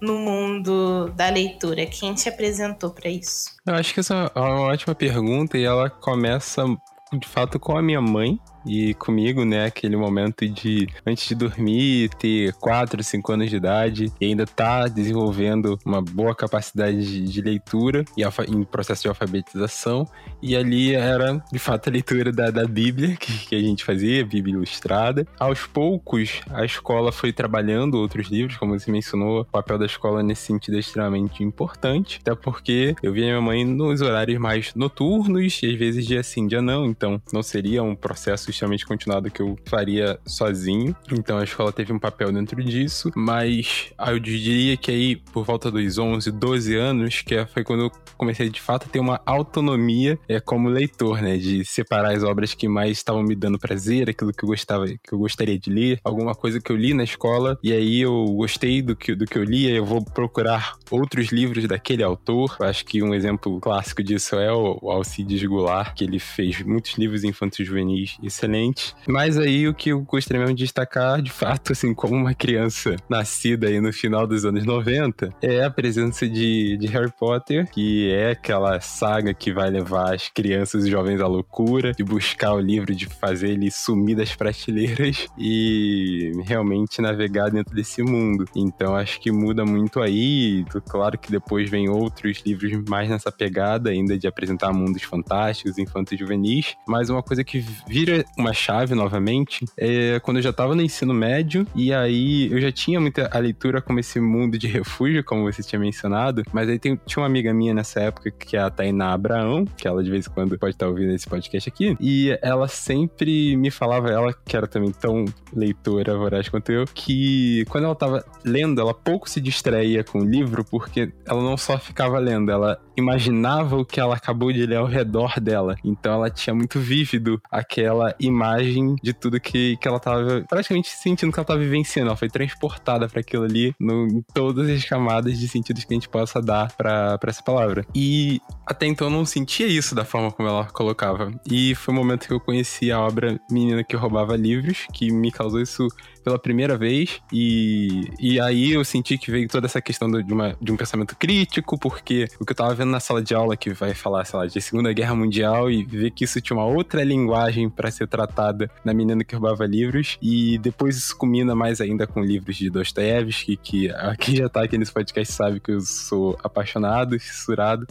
no 0.00 0.18
mundo 0.18 1.10
da 1.14 1.28
leitura? 1.28 1.86
Quem 1.86 2.14
te 2.14 2.28
apresentou 2.28 2.90
para 2.90 3.08
isso? 3.08 3.50
Eu 3.64 3.74
acho 3.74 3.94
que 3.94 4.00
essa 4.00 4.30
é 4.34 4.40
uma 4.40 4.60
ótima 4.62 4.94
pergunta 4.94 5.56
e 5.56 5.64
ela 5.64 5.88
começa 5.88 6.64
de 7.12 7.28
fato 7.28 7.58
com 7.58 7.76
a 7.76 7.82
minha 7.82 8.00
mãe, 8.00 8.38
e 8.64 8.94
comigo, 8.94 9.44
né, 9.44 9.66
aquele 9.66 9.96
momento 9.96 10.48
de 10.48 10.88
antes 11.06 11.28
de 11.28 11.34
dormir, 11.34 12.10
ter 12.18 12.52
4, 12.54 13.02
5 13.02 13.32
anos 13.32 13.50
de 13.50 13.56
idade 13.56 14.12
e 14.20 14.26
ainda 14.26 14.46
tá 14.46 14.88
desenvolvendo 14.88 15.78
uma 15.84 16.00
boa 16.00 16.34
capacidade 16.34 17.26
de, 17.26 17.42
leitura 17.42 18.04
e 18.16 18.22
em 18.48 18.64
processo 18.64 19.02
de 19.02 19.08
alfabetização. 19.08 20.06
E 20.40 20.56
ali 20.56 20.94
era, 20.94 21.42
de 21.52 21.58
fato, 21.58 21.88
a 21.88 21.92
leitura 21.92 22.32
da, 22.32 22.50
da 22.50 22.64
Bíblia 22.64 23.16
que, 23.16 23.46
que 23.46 23.54
a 23.54 23.60
gente 23.60 23.84
fazia, 23.84 24.24
Bíblia 24.24 24.54
ilustrada. 24.54 25.26
Aos 25.38 25.66
poucos, 25.66 26.40
a 26.50 26.64
escola 26.64 27.10
foi 27.10 27.32
trabalhando 27.32 27.94
outros 27.94 28.28
livros, 28.28 28.56
como 28.56 28.78
você 28.78 28.90
mencionou, 28.90 29.40
o 29.40 29.44
papel 29.44 29.78
da 29.78 29.86
escola 29.86 30.22
nesse 30.22 30.42
sentido 30.42 30.76
é 30.76 30.80
extremamente 30.80 31.42
importante, 31.42 32.20
até 32.20 32.34
porque 32.34 32.94
eu 33.02 33.12
via 33.12 33.26
minha 33.26 33.40
mãe 33.40 33.64
nos 33.64 34.00
horários 34.00 34.38
mais 34.38 34.74
noturnos 34.74 35.60
e 35.62 35.66
às 35.66 35.78
vezes 35.78 36.06
dia 36.06 36.22
sim, 36.22 36.46
dia 36.46 36.62
não, 36.62 36.86
então 36.86 37.20
não 37.32 37.42
seria 37.42 37.82
um 37.82 37.94
processo 37.94 38.51
extremamente 38.52 38.86
continuado 38.86 39.30
que 39.30 39.42
eu 39.42 39.56
faria 39.66 40.18
sozinho. 40.26 40.94
Então 41.10 41.38
a 41.38 41.44
escola 41.44 41.72
teve 41.72 41.92
um 41.92 41.98
papel 41.98 42.32
dentro 42.32 42.62
disso, 42.62 43.10
mas 43.14 43.92
eu 44.06 44.18
diria 44.18 44.76
que 44.76 44.90
aí 44.90 45.16
por 45.16 45.44
volta 45.44 45.70
dos 45.70 45.98
11, 45.98 46.30
12 46.30 46.76
anos, 46.76 47.22
que 47.22 47.34
é, 47.34 47.46
foi 47.46 47.64
quando 47.64 47.84
eu 47.84 47.92
comecei 48.16 48.48
de 48.48 48.60
fato 48.60 48.86
a 48.86 48.88
ter 48.88 49.00
uma 49.00 49.20
autonomia 49.26 50.18
é, 50.28 50.38
como 50.38 50.68
leitor, 50.68 51.20
né? 51.20 51.36
De 51.36 51.64
separar 51.64 52.14
as 52.14 52.22
obras 52.22 52.54
que 52.54 52.68
mais 52.68 52.92
estavam 52.92 53.22
me 53.22 53.34
dando 53.34 53.58
prazer, 53.58 54.08
aquilo 54.08 54.32
que 54.32 54.44
eu 54.44 54.48
gostava, 54.48 54.86
que 54.86 55.12
eu 55.12 55.18
gostaria 55.18 55.58
de 55.58 55.70
ler, 55.70 55.98
alguma 56.04 56.34
coisa 56.34 56.60
que 56.60 56.70
eu 56.70 56.76
li 56.76 56.94
na 56.94 57.02
escola, 57.02 57.58
e 57.62 57.72
aí 57.72 58.00
eu 58.00 58.24
gostei 58.36 58.80
do 58.80 58.94
que, 58.94 59.14
do 59.14 59.24
que 59.26 59.36
eu 59.36 59.44
li, 59.44 59.68
eu 59.68 59.84
vou 59.84 60.04
procurar 60.04 60.74
outros 60.90 61.32
livros 61.32 61.66
daquele 61.66 62.02
autor. 62.02 62.56
Eu 62.60 62.66
acho 62.66 62.84
que 62.84 63.02
um 63.02 63.14
exemplo 63.14 63.60
clássico 63.60 64.02
disso 64.02 64.36
é 64.36 64.52
o, 64.52 64.78
Alcides 64.90 65.42
Goulart, 65.44 65.94
que 65.94 66.04
ele 66.04 66.18
fez 66.18 66.62
muitos 66.62 66.96
livros 66.96 67.24
infantis 67.24 67.66
juvenis 67.66 68.16
excelentes. 68.42 68.94
Mas 69.06 69.38
aí 69.38 69.68
o 69.68 69.74
que 69.74 69.90
eu 69.90 70.00
gostaria 70.00 70.40
mesmo 70.40 70.56
de 70.56 70.64
destacar, 70.64 71.22
de 71.22 71.30
fato, 71.30 71.72
assim, 71.72 71.94
como 71.94 72.14
uma 72.14 72.34
criança 72.34 72.96
nascida 73.08 73.68
aí 73.68 73.80
no 73.80 73.92
final 73.92 74.26
dos 74.26 74.44
anos 74.44 74.64
90, 74.64 75.30
é 75.40 75.64
a 75.64 75.70
presença 75.70 76.28
de, 76.28 76.76
de 76.76 76.86
Harry 76.88 77.12
Potter, 77.18 77.70
que 77.70 78.12
é 78.12 78.30
aquela 78.30 78.80
saga 78.80 79.32
que 79.32 79.52
vai 79.52 79.70
levar 79.70 80.14
as 80.14 80.28
crianças 80.28 80.86
e 80.86 80.90
jovens 80.90 81.20
à 81.20 81.26
loucura, 81.26 81.92
de 81.92 82.04
buscar 82.04 82.52
o 82.52 82.60
livro, 82.60 82.94
de 82.94 83.06
fazer 83.06 83.50
ele 83.50 83.70
sumir 83.70 84.16
das 84.16 84.34
prateleiras 84.34 85.26
e 85.38 86.32
realmente 86.44 87.00
navegar 87.00 87.50
dentro 87.50 87.74
desse 87.74 88.02
mundo. 88.02 88.44
Então 88.54 88.94
acho 88.94 89.20
que 89.20 89.30
muda 89.30 89.64
muito 89.64 90.00
aí. 90.00 90.64
Claro 90.88 91.18
que 91.18 91.30
depois 91.30 91.70
vem 91.70 91.88
outros 91.88 92.42
livros 92.44 92.72
mais 92.88 93.08
nessa 93.08 93.30
pegada, 93.30 93.90
ainda 93.90 94.18
de 94.18 94.26
apresentar 94.26 94.72
mundos 94.72 95.02
fantásticos, 95.02 95.78
infantos 95.78 96.18
juvenis. 96.18 96.74
Mas 96.86 97.10
uma 97.10 97.22
coisa 97.22 97.44
que 97.44 97.64
vira 97.86 98.24
uma 98.36 98.52
chave 98.52 98.94
novamente 98.94 99.64
é 99.76 100.18
quando 100.20 100.38
eu 100.38 100.42
já 100.42 100.50
estava 100.50 100.74
no 100.74 100.82
ensino 100.82 101.12
médio 101.12 101.66
e 101.74 101.92
aí 101.92 102.50
eu 102.50 102.60
já 102.60 102.72
tinha 102.72 103.00
muita 103.00 103.28
a 103.32 103.38
leitura 103.38 103.80
como 103.80 104.00
esse 104.00 104.20
mundo 104.20 104.58
de 104.58 104.66
refúgio, 104.66 105.24
como 105.24 105.42
você 105.44 105.62
tinha 105.62 105.78
mencionado, 105.78 106.42
mas 106.52 106.68
aí 106.68 106.78
tem, 106.78 106.98
tinha 107.06 107.22
uma 107.22 107.26
amiga 107.26 107.52
minha 107.52 107.74
nessa 107.74 108.00
época 108.00 108.30
que 108.30 108.56
é 108.56 108.60
a 108.60 108.70
Tainá 108.70 109.12
Abraão, 109.12 109.64
que 109.76 109.86
ela 109.86 110.02
de 110.02 110.10
vez 110.10 110.26
em 110.26 110.30
quando 110.30 110.58
pode 110.58 110.74
estar 110.74 110.88
ouvindo 110.88 111.12
esse 111.12 111.28
podcast 111.28 111.68
aqui, 111.68 111.96
e 112.00 112.36
ela 112.42 112.68
sempre 112.68 113.56
me 113.56 113.70
falava, 113.70 114.10
ela 114.10 114.32
que 114.32 114.56
era 114.56 114.66
também 114.66 114.92
tão 114.92 115.24
leitora 115.52 116.16
voraz 116.16 116.48
quanto 116.48 116.72
eu, 116.72 116.84
que 116.86 117.64
quando 117.68 117.84
ela 117.84 117.94
tava 117.94 118.24
lendo, 118.44 118.80
ela 118.80 118.94
pouco 118.94 119.28
se 119.28 119.40
distraía 119.40 120.02
com 120.04 120.20
o 120.20 120.24
livro, 120.24 120.64
porque 120.64 121.12
ela 121.26 121.42
não 121.42 121.56
só 121.56 121.78
ficava 121.78 122.18
lendo, 122.18 122.50
ela 122.50 122.80
imaginava 122.96 123.76
o 123.76 123.84
que 123.84 124.00
ela 124.00 124.14
acabou 124.14 124.52
de 124.52 124.64
ler 124.66 124.76
ao 124.76 124.86
redor 124.86 125.40
dela. 125.40 125.76
Então 125.84 126.14
ela 126.14 126.30
tinha 126.30 126.54
muito 126.54 126.78
vívido 126.78 127.40
aquela 127.50 128.14
imagem 128.26 128.96
de 129.02 129.12
tudo 129.12 129.40
que, 129.40 129.76
que 129.76 129.88
ela 129.88 129.98
tava 129.98 130.44
praticamente 130.48 130.88
sentindo 130.90 131.32
que 131.32 131.38
ela 131.38 131.46
tava 131.46 131.58
vivenciando. 131.58 132.10
Ela 132.10 132.16
foi 132.16 132.28
transportada 132.28 133.08
para 133.08 133.20
aquilo 133.20 133.44
ali 133.44 133.74
no, 133.78 134.06
em 134.06 134.22
todas 134.34 134.68
as 134.68 134.84
camadas 134.84 135.38
de 135.38 135.48
sentidos 135.48 135.84
que 135.84 135.92
a 135.92 135.96
gente 135.96 136.08
possa 136.08 136.40
dar 136.40 136.72
para 136.76 137.18
essa 137.26 137.42
palavra. 137.42 137.84
E 137.94 138.40
até 138.66 138.86
então 138.86 139.08
eu 139.08 139.10
não 139.10 139.24
sentia 139.24 139.66
isso 139.66 139.94
da 139.94 140.04
forma 140.04 140.30
como 140.30 140.48
ela 140.48 140.66
colocava. 140.66 141.32
E 141.50 141.74
foi 141.74 141.92
o 141.92 141.96
momento 141.96 142.26
que 142.26 142.32
eu 142.32 142.40
conheci 142.40 142.90
a 142.90 143.00
obra 143.00 143.40
Menina 143.50 143.84
que 143.84 143.96
Roubava 143.96 144.36
Livros, 144.36 144.86
que 144.92 145.12
me 145.12 145.30
causou 145.30 145.60
isso 145.60 145.88
pela 146.22 146.38
primeira 146.38 146.76
vez. 146.76 147.20
E, 147.32 148.08
e 148.20 148.40
aí 148.40 148.72
eu 148.72 148.84
senti 148.84 149.18
que 149.18 149.30
veio 149.30 149.48
toda 149.48 149.66
essa 149.66 149.80
questão 149.80 150.10
de, 150.10 150.32
uma, 150.32 150.56
de 150.60 150.72
um 150.72 150.76
pensamento 150.76 151.16
crítico, 151.16 151.78
porque 151.78 152.28
o 152.40 152.44
que 152.44 152.52
eu 152.52 152.56
tava 152.56 152.74
vendo 152.74 152.90
na 152.90 153.00
sala 153.00 153.22
de 153.22 153.34
aula, 153.34 153.56
que 153.56 153.70
vai 153.70 153.94
falar, 153.94 154.24
sei 154.24 154.38
lá, 154.38 154.46
de 154.46 154.60
Segunda 154.60 154.92
Guerra 154.92 155.14
Mundial, 155.14 155.70
e 155.70 155.84
ver 155.84 156.10
que 156.10 156.24
isso 156.24 156.40
tinha 156.40 156.56
uma 156.56 156.66
outra 156.66 157.02
linguagem 157.04 157.68
para 157.68 157.90
ser 157.90 158.06
tratada 158.06 158.70
na 158.84 158.94
menina 158.94 159.24
que 159.24 159.34
roubava 159.34 159.66
livros. 159.66 160.18
E 160.22 160.58
depois 160.58 160.96
isso 160.96 161.16
combina 161.16 161.54
mais 161.54 161.80
ainda 161.80 162.06
com 162.06 162.20
livros 162.22 162.56
de 162.56 162.70
Dostoiévski, 162.70 163.56
que 163.56 163.90
quem 164.18 164.36
já 164.36 164.48
tá 164.48 164.62
aqui 164.62 164.78
nesse 164.78 164.92
podcast 164.92 165.32
sabe 165.32 165.60
que 165.60 165.72
eu 165.72 165.80
sou 165.80 166.38
apaixonado, 166.42 167.18
fissurado 167.18 167.86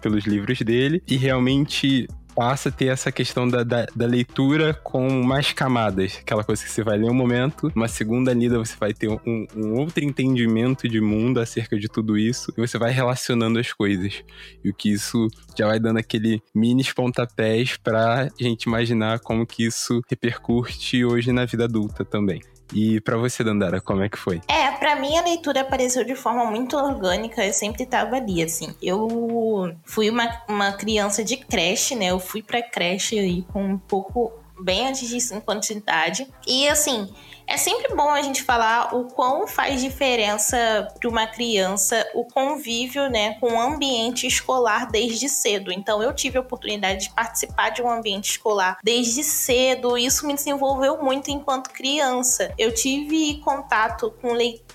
pelos 0.00 0.24
livros 0.24 0.60
dele. 0.60 1.02
E 1.08 1.16
realmente 1.16 2.08
passa 2.34 2.68
a 2.68 2.72
ter 2.72 2.86
essa 2.86 3.12
questão 3.12 3.48
da, 3.48 3.62
da, 3.62 3.86
da, 3.94 4.06
leitura 4.06 4.74
com 4.74 5.22
mais 5.22 5.52
camadas. 5.52 6.18
Aquela 6.20 6.44
coisa 6.44 6.62
que 6.62 6.70
você 6.70 6.82
vai 6.82 6.98
ler 6.98 7.10
um 7.10 7.14
momento, 7.14 7.72
uma 7.74 7.88
segunda 7.88 8.32
lida 8.32 8.58
você 8.58 8.76
vai 8.78 8.92
ter 8.92 9.08
um, 9.08 9.46
um, 9.56 9.74
outro 9.74 10.04
entendimento 10.04 10.88
de 10.88 11.00
mundo 11.00 11.40
acerca 11.40 11.78
de 11.78 11.88
tudo 11.88 12.18
isso, 12.18 12.52
e 12.56 12.60
você 12.60 12.78
vai 12.78 12.90
relacionando 12.90 13.58
as 13.58 13.72
coisas. 13.72 14.22
E 14.64 14.70
o 14.70 14.74
que 14.74 14.92
isso 14.92 15.28
já 15.56 15.66
vai 15.66 15.78
dando 15.78 15.98
aquele 15.98 16.42
mini 16.54 16.82
pontapés 16.94 17.76
pra 17.76 18.28
gente 18.38 18.64
imaginar 18.64 19.20
como 19.20 19.46
que 19.46 19.64
isso 19.64 20.02
repercute 20.08 21.04
hoje 21.04 21.32
na 21.32 21.44
vida 21.44 21.64
adulta 21.64 22.04
também. 22.04 22.40
E 22.74 23.00
para 23.00 23.16
você, 23.16 23.44
Dandara, 23.44 23.80
como 23.80 24.02
é 24.02 24.08
que 24.08 24.18
foi? 24.18 24.40
É, 24.48 24.70
para 24.72 24.96
mim 24.96 25.16
a 25.16 25.22
leitura 25.22 25.60
apareceu 25.60 26.04
de 26.04 26.14
forma 26.14 26.44
muito 26.46 26.76
orgânica, 26.76 27.44
eu 27.44 27.52
sempre 27.52 27.86
tava 27.86 28.16
ali, 28.16 28.42
assim. 28.42 28.74
Eu 28.82 29.76
fui 29.84 30.08
uma, 30.10 30.28
uma 30.48 30.72
criança 30.72 31.22
de 31.22 31.36
creche, 31.36 31.94
né? 31.94 32.06
Eu 32.06 32.18
fui 32.18 32.42
pra 32.42 32.62
creche 32.62 33.18
aí 33.18 33.42
com 33.52 33.62
um 33.62 33.78
pouco 33.78 34.32
bem 34.60 34.88
antes 34.88 35.08
de 35.08 35.20
5 35.20 35.50
anos 35.50 35.66
de 35.66 35.74
idade. 35.74 36.26
E 36.46 36.68
assim, 36.68 37.08
é 37.46 37.56
sempre 37.56 37.94
bom 37.94 38.10
a 38.10 38.22
gente 38.22 38.42
falar 38.42 38.94
o 38.94 39.04
quão 39.04 39.46
faz 39.46 39.80
diferença 39.80 40.88
para 40.98 41.08
uma 41.08 41.26
criança 41.26 42.06
o 42.14 42.24
convívio, 42.24 43.08
né, 43.08 43.34
com 43.40 43.52
o 43.52 43.60
ambiente 43.60 44.26
escolar 44.26 44.90
desde 44.90 45.28
cedo. 45.28 45.72
Então 45.72 46.02
eu 46.02 46.14
tive 46.14 46.38
a 46.38 46.40
oportunidade 46.40 47.08
de 47.08 47.14
participar 47.14 47.70
de 47.70 47.82
um 47.82 47.90
ambiente 47.90 48.30
escolar 48.30 48.78
desde 48.82 49.22
cedo. 49.22 49.96
Isso 49.98 50.26
me 50.26 50.34
desenvolveu 50.34 51.02
muito 51.02 51.30
enquanto 51.30 51.70
criança. 51.70 52.52
Eu 52.58 52.72
tive 52.72 53.38
contato 53.38 54.12
com 54.20 54.32
leitura, 54.32 54.71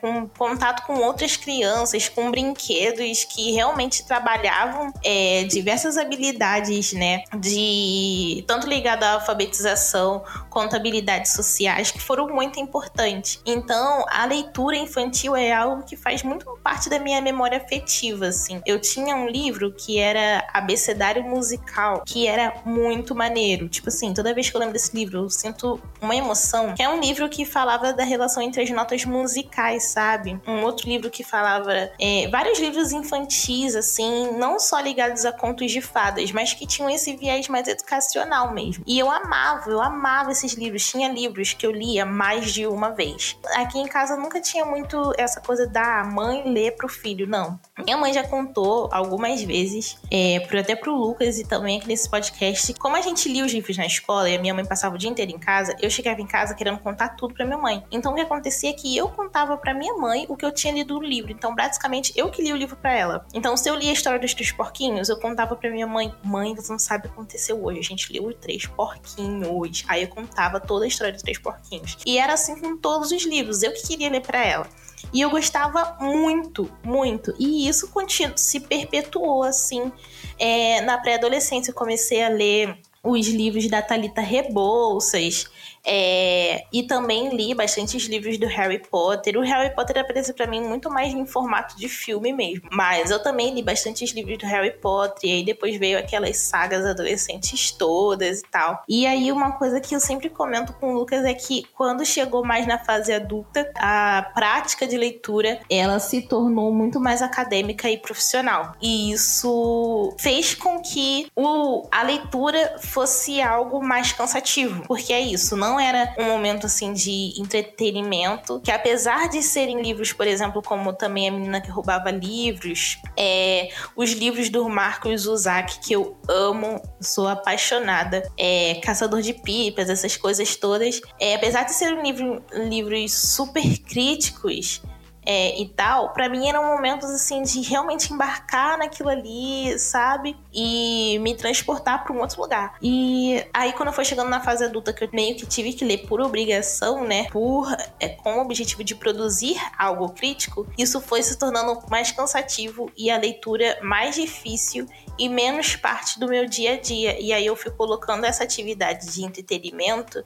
com 0.00 0.28
contato 0.28 0.86
com 0.86 0.94
outras 1.00 1.36
crianças, 1.36 2.08
com 2.08 2.30
brinquedos 2.30 3.24
que 3.24 3.52
realmente 3.52 4.06
trabalhavam 4.06 4.92
é, 5.04 5.44
diversas 5.44 5.96
habilidades, 5.96 6.92
né, 6.92 7.22
de 7.38 8.44
tanto 8.46 8.66
ligado 8.66 9.04
à 9.04 9.12
alfabetização 9.12 10.22
quanto 10.50 10.76
habilidades 10.76 11.32
sociais 11.32 11.90
que 11.90 12.00
foram 12.00 12.28
muito 12.28 12.58
importantes. 12.60 13.40
Então, 13.46 14.04
a 14.08 14.24
leitura 14.26 14.76
infantil 14.76 15.36
é 15.36 15.52
algo 15.52 15.84
que 15.84 15.96
faz 15.96 16.22
muito 16.22 16.58
parte 16.62 16.90
da 16.90 16.98
minha 16.98 17.20
memória 17.20 17.58
afetiva, 17.58 18.26
assim. 18.26 18.60
Eu 18.66 18.80
tinha 18.80 19.14
um 19.14 19.28
livro 19.28 19.72
que 19.72 19.98
era 19.98 20.46
Abecedário 20.52 21.22
Musical, 21.22 22.02
que 22.04 22.26
era 22.26 22.54
muito 22.64 23.14
maneiro. 23.14 23.68
Tipo 23.68 23.88
assim, 23.88 24.12
toda 24.12 24.34
vez 24.34 24.50
que 24.50 24.56
eu 24.56 24.60
lembro 24.60 24.72
desse 24.74 24.94
livro, 24.94 25.18
eu 25.18 25.30
sinto 25.30 25.80
uma 26.00 26.14
emoção. 26.14 26.74
Que 26.74 26.82
é 26.82 26.88
um 26.88 27.00
livro 27.00 27.28
que 27.28 27.44
falava 27.44 27.92
da 27.92 28.04
relação 28.04 28.42
entre 28.42 28.62
as 28.62 28.70
notas 28.70 29.04
musicais, 29.38 29.84
sabe? 29.84 30.40
Um 30.46 30.62
outro 30.62 30.88
livro 30.88 31.10
que 31.10 31.24
falava 31.24 31.90
é, 31.98 32.28
vários 32.30 32.60
livros 32.60 32.92
infantis, 32.92 33.74
assim, 33.74 34.32
não 34.38 34.58
só 34.58 34.78
ligados 34.80 35.24
a 35.24 35.32
contos 35.32 35.72
de 35.72 35.80
fadas, 35.80 36.30
mas 36.32 36.52
que 36.52 36.66
tinham 36.66 36.88
esse 36.88 37.16
viés 37.16 37.48
mais 37.48 37.66
educacional 37.66 38.52
mesmo. 38.52 38.84
E 38.86 38.98
eu 38.98 39.10
amava, 39.10 39.68
eu 39.70 39.80
amava 39.80 40.30
esses 40.30 40.52
livros. 40.52 40.86
Tinha 40.88 41.08
livros 41.08 41.52
que 41.52 41.66
eu 41.66 41.72
li 41.72 41.88
lia 41.88 42.04
mais 42.04 42.52
de 42.52 42.66
uma 42.66 42.90
vez. 42.90 43.36
Aqui 43.54 43.78
em 43.78 43.86
casa 43.86 44.16
nunca 44.16 44.40
tinha 44.40 44.64
muito 44.64 45.12
essa 45.16 45.40
coisa 45.40 45.66
da 45.66 46.04
mãe 46.04 46.42
ler 46.52 46.76
pro 46.76 46.88
filho, 46.88 47.26
não. 47.26 47.58
Minha 47.78 47.96
mãe 47.96 48.12
já 48.12 48.22
contou 48.22 48.88
algumas 48.92 49.42
vezes, 49.42 49.98
é, 50.10 50.36
até 50.58 50.76
pro 50.76 50.94
Lucas 50.94 51.38
e 51.38 51.46
também 51.46 51.78
aqui 51.78 51.88
nesse 51.88 52.08
podcast, 52.08 52.74
como 52.74 52.96
a 52.96 53.00
gente 53.00 53.28
lia 53.28 53.44
os 53.44 53.52
livros 53.52 53.76
na 53.76 53.86
escola 53.86 54.28
e 54.28 54.36
a 54.36 54.40
minha 54.40 54.52
mãe 54.52 54.64
passava 54.64 54.94
o 54.94 54.98
dia 54.98 55.08
inteiro 55.08 55.32
em 55.32 55.38
casa, 55.38 55.76
eu 55.80 55.88
chegava 55.88 56.20
em 56.20 56.26
casa 56.26 56.54
querendo 56.54 56.78
contar 56.78 57.10
tudo 57.10 57.34
pra 57.34 57.46
minha 57.46 57.58
mãe. 57.58 57.82
Então 57.90 58.12
o 58.12 58.14
que 58.14 58.20
acontecia 58.20 58.70
é 58.70 58.72
que 58.72 58.96
eu 58.96 59.08
contava 59.18 59.56
pra 59.56 59.74
minha 59.74 59.94
mãe 59.94 60.24
o 60.28 60.36
que 60.36 60.44
eu 60.44 60.52
tinha 60.52 60.72
lido 60.72 60.94
no 60.94 61.02
livro. 61.02 61.32
Então, 61.32 61.52
basicamente, 61.52 62.12
eu 62.14 62.30
que 62.30 62.40
li 62.40 62.52
o 62.52 62.56
livro 62.56 62.76
pra 62.76 62.92
ela. 62.92 63.26
Então, 63.34 63.56
se 63.56 63.68
eu 63.68 63.74
lia 63.74 63.90
a 63.90 63.92
história 63.92 64.20
dos 64.20 64.32
três 64.32 64.52
porquinhos, 64.52 65.08
eu 65.08 65.18
contava 65.18 65.56
pra 65.56 65.68
minha 65.70 65.86
mãe: 65.86 66.14
Mãe, 66.22 66.54
você 66.54 66.70
não 66.70 66.78
sabe 66.78 67.06
o 67.06 67.08
que 67.08 67.14
aconteceu 67.14 67.62
hoje. 67.62 67.80
A 67.80 67.82
gente 67.82 68.12
leu 68.12 68.26
os 68.26 68.36
três 68.36 68.66
porquinhos. 68.66 69.84
Aí 69.88 70.02
eu 70.02 70.08
contava 70.08 70.60
toda 70.60 70.84
a 70.84 70.88
história 70.88 71.12
dos 71.12 71.22
três 71.22 71.38
porquinhos. 71.38 71.98
E 72.06 72.16
era 72.16 72.34
assim 72.34 72.60
com 72.60 72.76
todos 72.76 73.10
os 73.10 73.24
livros, 73.24 73.62
eu 73.62 73.72
que 73.72 73.88
queria 73.88 74.08
ler 74.08 74.22
para 74.22 74.44
ela. 74.44 74.66
E 75.12 75.20
eu 75.20 75.30
gostava 75.30 75.96
muito, 76.00 76.70
muito. 76.84 77.34
E 77.38 77.68
isso 77.68 77.90
se 78.36 78.60
perpetuou 78.60 79.42
assim. 79.42 79.90
É, 80.38 80.80
na 80.82 80.98
pré-adolescência 80.98 81.70
eu 81.70 81.74
comecei 81.74 82.22
a 82.22 82.28
ler 82.28 82.78
os 83.02 83.26
livros 83.28 83.68
da 83.68 83.80
Talita 83.80 84.20
Rebouças, 84.20 85.46
é, 85.90 86.64
e 86.70 86.82
também 86.82 87.34
li 87.34 87.54
bastantes 87.54 88.04
livros 88.04 88.36
do 88.36 88.46
Harry 88.46 88.78
Potter. 88.90 89.38
O 89.38 89.40
Harry 89.40 89.74
Potter 89.74 89.98
apareceu 89.98 90.34
para 90.34 90.46
mim 90.46 90.60
muito 90.60 90.90
mais 90.90 91.14
em 91.14 91.24
formato 91.24 91.74
de 91.78 91.88
filme 91.88 92.30
mesmo. 92.30 92.68
Mas 92.70 93.10
eu 93.10 93.22
também 93.22 93.54
li 93.54 93.62
bastantes 93.62 94.10
livros 94.12 94.36
do 94.36 94.46
Harry 94.46 94.72
Potter. 94.72 95.30
E 95.30 95.32
aí 95.32 95.44
depois 95.44 95.78
veio 95.78 95.98
aquelas 95.98 96.36
sagas 96.36 96.84
adolescentes 96.84 97.70
todas 97.70 98.40
e 98.40 98.42
tal. 98.50 98.82
E 98.86 99.06
aí 99.06 99.32
uma 99.32 99.52
coisa 99.52 99.80
que 99.80 99.94
eu 99.94 100.00
sempre 100.00 100.28
comento 100.28 100.74
com 100.74 100.92
o 100.92 100.98
Lucas 100.98 101.24
é 101.24 101.32
que 101.32 101.66
quando 101.74 102.04
chegou 102.04 102.44
mais 102.44 102.66
na 102.66 102.78
fase 102.78 103.10
adulta, 103.10 103.70
a 103.76 104.30
prática 104.34 104.86
de 104.86 104.98
leitura 104.98 105.60
ela 105.70 105.98
se 105.98 106.20
tornou 106.20 106.70
muito 106.70 107.00
mais 107.00 107.22
acadêmica 107.22 107.88
e 107.88 107.96
profissional. 107.96 108.74
E 108.82 109.10
isso 109.12 110.14
fez 110.18 110.54
com 110.54 110.82
que 110.82 111.30
o, 111.34 111.88
a 111.90 112.02
leitura 112.02 112.76
fosse 112.78 113.40
algo 113.40 113.82
mais 113.82 114.12
cansativo, 114.12 114.82
porque 114.86 115.14
é 115.14 115.20
isso, 115.20 115.56
não 115.56 115.77
era 115.78 116.14
um 116.18 116.24
momento 116.24 116.66
assim 116.66 116.92
de 116.92 117.32
entretenimento, 117.38 118.60
que 118.60 118.70
apesar 118.70 119.28
de 119.28 119.42
serem 119.42 119.80
livros, 119.80 120.12
por 120.12 120.26
exemplo, 120.26 120.62
como 120.62 120.92
também 120.92 121.28
a 121.28 121.32
menina 121.32 121.60
que 121.60 121.70
roubava 121.70 122.10
livros, 122.10 122.98
é, 123.16 123.68
os 123.96 124.12
livros 124.12 124.48
do 124.48 124.68
Marcos 124.68 125.26
Uzak 125.26 125.80
que 125.80 125.92
eu 125.92 126.16
amo, 126.28 126.80
sou 127.00 127.28
apaixonada, 127.28 128.22
é, 128.38 128.80
Caçador 128.82 129.20
de 129.20 129.32
Pipas, 129.32 129.88
essas 129.88 130.16
coisas 130.16 130.56
todas, 130.56 131.00
é, 131.20 131.34
apesar 131.34 131.64
de 131.64 131.72
serem 131.72 132.02
livro, 132.02 132.42
livros 132.52 133.14
super 133.14 133.78
críticos, 133.78 134.82
é, 135.30 135.60
e 135.60 135.68
tal, 135.68 136.14
para 136.14 136.26
mim 136.26 136.48
eram 136.48 136.64
momentos 136.64 137.10
assim 137.10 137.42
de 137.42 137.60
realmente 137.60 138.10
embarcar 138.10 138.78
naquilo 138.78 139.10
ali, 139.10 139.78
sabe? 139.78 140.34
E 140.54 141.18
me 141.20 141.36
transportar 141.36 142.02
para 142.02 142.14
um 142.14 142.20
outro 142.20 142.40
lugar. 142.40 142.78
E 142.80 143.44
aí 143.52 143.74
quando 143.74 143.88
eu 143.88 143.92
fui 143.92 144.06
chegando 144.06 144.30
na 144.30 144.40
fase 144.40 144.64
adulta 144.64 144.90
que 144.90 145.04
eu 145.04 145.10
meio 145.12 145.36
que 145.36 145.44
tive 145.44 145.74
que 145.74 145.84
ler 145.84 146.06
por 146.06 146.22
obrigação, 146.22 147.04
né, 147.04 147.28
por 147.30 147.70
é, 148.00 148.08
com 148.08 148.38
o 148.38 148.40
objetivo 148.40 148.82
de 148.82 148.94
produzir 148.94 149.60
algo 149.78 150.08
crítico, 150.08 150.66
isso 150.78 150.98
foi 150.98 151.22
se 151.22 151.38
tornando 151.38 151.78
mais 151.90 152.10
cansativo 152.10 152.90
e 152.96 153.10
a 153.10 153.18
leitura 153.18 153.78
mais 153.82 154.14
difícil 154.14 154.86
e 155.18 155.28
menos 155.28 155.76
parte 155.76 156.18
do 156.18 156.26
meu 156.26 156.46
dia 156.46 156.72
a 156.72 156.80
dia. 156.80 157.20
E 157.20 157.34
aí 157.34 157.44
eu 157.44 157.54
fui 157.54 157.70
colocando 157.70 158.24
essa 158.24 158.44
atividade 158.44 159.12
de 159.12 159.22
entretenimento 159.22 160.24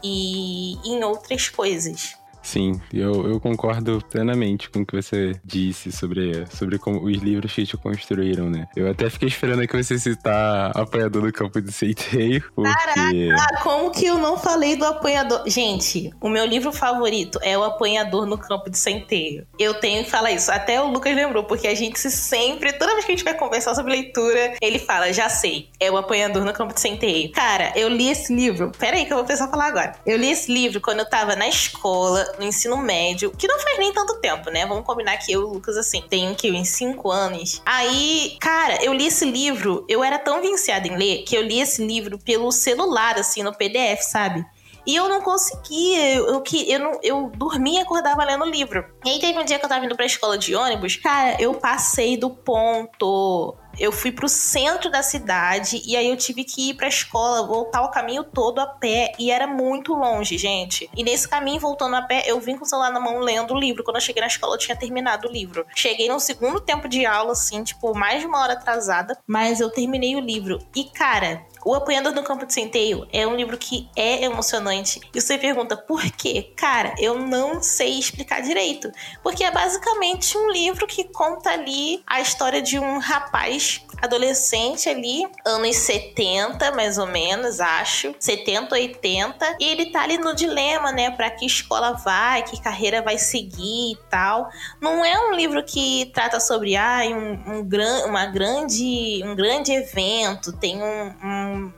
e 0.00 0.76
em 0.84 1.02
outras 1.02 1.48
coisas. 1.48 2.22
Sim, 2.44 2.78
eu, 2.92 3.26
eu 3.26 3.40
concordo 3.40 4.04
plenamente 4.10 4.68
com 4.68 4.80
o 4.80 4.86
que 4.86 4.94
você 4.94 5.32
disse 5.42 5.90
sobre, 5.90 6.44
sobre 6.50 6.78
como 6.78 7.02
os 7.02 7.16
livros 7.16 7.52
que 7.52 7.64
te 7.64 7.76
construíram, 7.76 8.50
né? 8.50 8.68
Eu 8.76 8.88
até 8.88 9.08
fiquei 9.08 9.28
esperando 9.28 9.66
que 9.66 9.82
você 9.82 9.98
citar 9.98 10.70
Apanhador 10.76 11.22
do 11.22 11.32
Campo 11.32 11.60
de 11.60 11.72
Centeio, 11.72 12.44
porque... 12.54 13.28
Caraca, 13.28 13.62
como 13.62 13.90
que 13.90 14.04
eu 14.04 14.18
não 14.18 14.36
falei 14.36 14.76
do 14.76 14.84
Apanhador? 14.84 15.42
Gente, 15.46 16.10
o 16.20 16.28
meu 16.28 16.44
livro 16.44 16.70
favorito 16.70 17.38
é 17.42 17.56
O 17.56 17.64
Apanhador 17.64 18.26
no 18.26 18.36
Campo 18.36 18.68
de 18.68 18.78
Centeio. 18.78 19.46
Eu 19.58 19.74
tenho 19.74 20.04
que 20.04 20.10
falar 20.10 20.30
isso. 20.30 20.52
Até 20.52 20.80
o 20.80 20.88
Lucas 20.88 21.16
lembrou, 21.16 21.44
porque 21.44 21.66
a 21.66 21.74
gente 21.74 21.98
se 21.98 22.10
sempre, 22.10 22.74
toda 22.74 22.92
vez 22.92 23.06
que 23.06 23.12
a 23.12 23.16
gente 23.16 23.24
vai 23.24 23.34
conversar 23.34 23.74
sobre 23.74 23.92
leitura, 23.92 24.54
ele 24.60 24.78
fala, 24.78 25.12
já 25.12 25.30
sei, 25.30 25.70
é 25.80 25.90
O 25.90 25.96
Apanhador 25.96 26.44
no 26.44 26.52
Campo 26.52 26.74
de 26.74 26.80
Centeio. 26.80 27.32
Cara, 27.32 27.72
eu 27.74 27.88
li 27.88 28.10
esse 28.10 28.34
livro, 28.34 28.70
pera 28.78 28.96
aí 28.96 29.06
que 29.06 29.12
eu 29.12 29.16
vou 29.16 29.26
pensar 29.26 29.48
falar 29.48 29.68
agora. 29.68 29.92
Eu 30.04 30.18
li 30.18 30.30
esse 30.30 30.52
livro 30.52 30.80
quando 30.80 30.98
eu 30.98 31.08
tava 31.08 31.34
na 31.34 31.48
escola, 31.48 32.33
no 32.38 32.44
ensino 32.44 32.76
médio, 32.76 33.30
que 33.30 33.46
não 33.46 33.58
faz 33.58 33.78
nem 33.78 33.92
tanto 33.92 34.20
tempo, 34.20 34.50
né? 34.50 34.66
Vamos 34.66 34.84
combinar 34.84 35.16
que 35.18 35.32
eu 35.32 35.42
e 35.42 35.44
o 35.44 35.48
Lucas, 35.48 35.76
assim, 35.76 36.02
tenho 36.08 36.34
que 36.34 36.50
uns 36.50 36.68
5 36.68 37.10
anos. 37.10 37.62
Aí, 37.64 38.36
cara, 38.40 38.82
eu 38.84 38.92
li 38.92 39.06
esse 39.06 39.24
livro, 39.24 39.84
eu 39.88 40.02
era 40.02 40.18
tão 40.18 40.40
viciada 40.40 40.86
em 40.86 40.96
ler 40.96 41.22
que 41.24 41.36
eu 41.36 41.42
li 41.42 41.60
esse 41.60 41.84
livro 41.84 42.18
pelo 42.18 42.50
celular, 42.52 43.18
assim, 43.18 43.42
no 43.42 43.54
PDF, 43.54 44.02
sabe? 44.02 44.44
E 44.86 44.94
eu 44.94 45.08
não 45.08 45.22
conseguia, 45.22 46.14
eu, 46.14 46.26
eu, 46.26 46.42
eu, 46.66 46.78
não, 46.78 47.00
eu 47.02 47.32
dormia 47.34 47.80
e 47.80 47.82
acordava 47.82 48.22
lendo 48.22 48.44
o 48.44 48.50
livro. 48.50 48.84
E 49.04 49.10
aí 49.10 49.18
teve 49.18 49.38
um 49.38 49.44
dia 49.44 49.58
que 49.58 49.64
eu 49.64 49.68
tava 49.68 49.84
indo 49.84 49.96
pra 49.96 50.04
escola 50.04 50.36
de 50.36 50.54
ônibus, 50.54 50.96
cara, 50.96 51.40
eu 51.40 51.54
passei 51.54 52.16
do 52.16 52.28
ponto 52.28 53.56
eu 53.78 53.92
fui 53.92 54.12
pro 54.12 54.28
centro 54.28 54.90
da 54.90 55.02
cidade 55.02 55.82
e 55.84 55.96
aí 55.96 56.08
eu 56.08 56.16
tive 56.16 56.44
que 56.44 56.70
ir 56.70 56.74
pra 56.74 56.88
escola, 56.88 57.46
voltar 57.46 57.82
o 57.82 57.90
caminho 57.90 58.24
todo 58.24 58.58
a 58.60 58.66
pé 58.66 59.12
e 59.18 59.30
era 59.30 59.46
muito 59.46 59.94
longe, 59.94 60.38
gente. 60.38 60.88
E 60.96 61.02
nesse 61.02 61.28
caminho, 61.28 61.60
voltando 61.60 61.96
a 61.96 62.02
pé, 62.02 62.24
eu 62.26 62.40
vim 62.40 62.56
com 62.56 62.64
o 62.64 62.68
celular 62.68 62.90
na 62.90 63.00
mão 63.00 63.18
lendo 63.18 63.54
o 63.54 63.58
livro. 63.58 63.84
Quando 63.84 63.96
eu 63.96 64.02
cheguei 64.02 64.20
na 64.20 64.26
escola, 64.26 64.54
eu 64.54 64.58
tinha 64.58 64.76
terminado 64.76 65.28
o 65.28 65.32
livro. 65.32 65.66
Cheguei 65.74 66.08
no 66.08 66.20
segundo 66.20 66.60
tempo 66.60 66.88
de 66.88 67.04
aula, 67.06 67.32
assim, 67.32 67.62
tipo, 67.62 67.94
mais 67.94 68.20
de 68.20 68.26
uma 68.26 68.40
hora 68.40 68.54
atrasada, 68.54 69.18
mas 69.26 69.60
eu 69.60 69.70
terminei 69.70 70.16
o 70.16 70.20
livro. 70.20 70.58
E, 70.74 70.84
cara, 70.84 71.44
o 71.64 71.74
Apanhador 71.74 72.12
no 72.12 72.22
Campo 72.22 72.44
de 72.44 72.52
Centeio 72.52 73.08
é 73.10 73.26
um 73.26 73.34
livro 73.34 73.56
que 73.56 73.88
é 73.96 74.24
emocionante. 74.24 75.00
E 75.14 75.20
você 75.20 75.38
pergunta 75.38 75.76
por 75.76 76.02
quê? 76.12 76.52
Cara, 76.56 76.94
eu 76.98 77.18
não 77.18 77.62
sei 77.62 77.98
explicar 77.98 78.42
direito. 78.42 78.92
Porque 79.22 79.42
é 79.42 79.50
basicamente 79.50 80.36
um 80.36 80.50
livro 80.50 80.86
que 80.86 81.04
conta 81.04 81.50
ali 81.50 82.02
a 82.06 82.20
história 82.20 82.60
de 82.60 82.78
um 82.78 82.98
rapaz 82.98 83.63
adolescente 84.04 84.88
ali, 84.88 85.26
anos 85.44 85.76
70, 85.76 86.72
mais 86.72 86.98
ou 86.98 87.06
menos, 87.06 87.60
acho. 87.60 88.14
70, 88.18 88.74
80. 88.74 89.56
E 89.60 89.64
ele 89.64 89.86
tá 89.86 90.02
ali 90.02 90.18
no 90.18 90.34
dilema, 90.34 90.92
né? 90.92 91.10
Pra 91.10 91.30
que 91.30 91.46
escola 91.46 91.92
vai, 91.92 92.42
que 92.42 92.60
carreira 92.62 93.02
vai 93.02 93.18
seguir 93.18 93.92
e 93.92 93.98
tal. 94.08 94.48
Não 94.80 95.04
é 95.04 95.18
um 95.28 95.32
livro 95.32 95.62
que 95.64 96.10
trata 96.14 96.40
sobre 96.40 96.76
ah, 96.76 97.00
um, 97.06 97.58
um, 97.58 97.64
gran, 97.64 98.06
uma 98.06 98.26
grande, 98.26 99.22
um 99.24 99.34
grande 99.34 99.72
evento, 99.72 100.52
tem 100.52 100.82
um, 100.82 101.14
um 101.22 101.72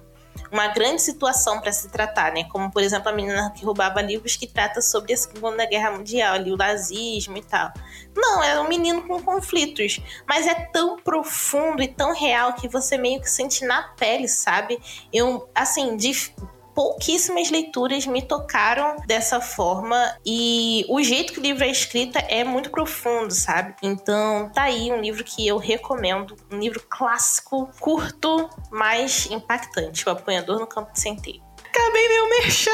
uma 0.50 0.68
grande 0.68 1.02
situação 1.02 1.60
para 1.60 1.72
se 1.72 1.88
tratar, 1.88 2.32
né? 2.32 2.44
Como, 2.44 2.70
por 2.70 2.82
exemplo, 2.82 3.08
a 3.08 3.12
menina 3.12 3.50
que 3.50 3.64
roubava 3.64 4.00
livros 4.00 4.36
que 4.36 4.46
trata 4.46 4.80
sobre 4.80 5.12
a 5.12 5.16
Segunda 5.16 5.66
Guerra 5.66 5.90
Mundial, 5.90 6.34
ali, 6.34 6.52
o 6.52 6.56
nazismo 6.56 7.36
e 7.36 7.42
tal. 7.42 7.72
Não, 8.14 8.42
é 8.42 8.60
um 8.60 8.68
menino 8.68 9.02
com 9.06 9.22
conflitos, 9.22 10.00
mas 10.26 10.46
é 10.46 10.54
tão 10.54 10.96
profundo 10.96 11.82
e 11.82 11.88
tão 11.88 12.14
real 12.14 12.54
que 12.54 12.68
você 12.68 12.96
meio 12.96 13.20
que 13.20 13.30
sente 13.30 13.64
na 13.64 13.82
pele, 13.82 14.28
sabe? 14.28 14.78
Eu, 15.12 15.48
assim, 15.54 15.96
de 15.96 16.34
pouquíssimas 16.76 17.50
leituras 17.50 18.06
me 18.06 18.20
tocaram 18.20 18.96
dessa 19.06 19.40
forma 19.40 19.96
e 20.24 20.84
o 20.90 21.02
jeito 21.02 21.32
que 21.32 21.40
o 21.40 21.42
livro 21.42 21.64
é 21.64 21.70
escrito 21.70 22.18
é 22.28 22.44
muito 22.44 22.70
profundo, 22.70 23.32
sabe? 23.32 23.74
Então, 23.82 24.50
tá 24.52 24.64
aí 24.64 24.92
um 24.92 25.00
livro 25.00 25.24
que 25.24 25.48
eu 25.48 25.56
recomendo, 25.56 26.36
um 26.52 26.58
livro 26.58 26.82
clássico, 26.86 27.70
curto, 27.80 28.50
mas 28.70 29.26
impactante, 29.30 30.06
O 30.06 30.12
Apanhador 30.12 30.60
no 30.60 30.66
Campo 30.66 30.92
de 30.92 31.00
Centeio. 31.00 31.40
Acabei 31.64 32.08
meu 32.08 32.28
merchan. 32.28 32.70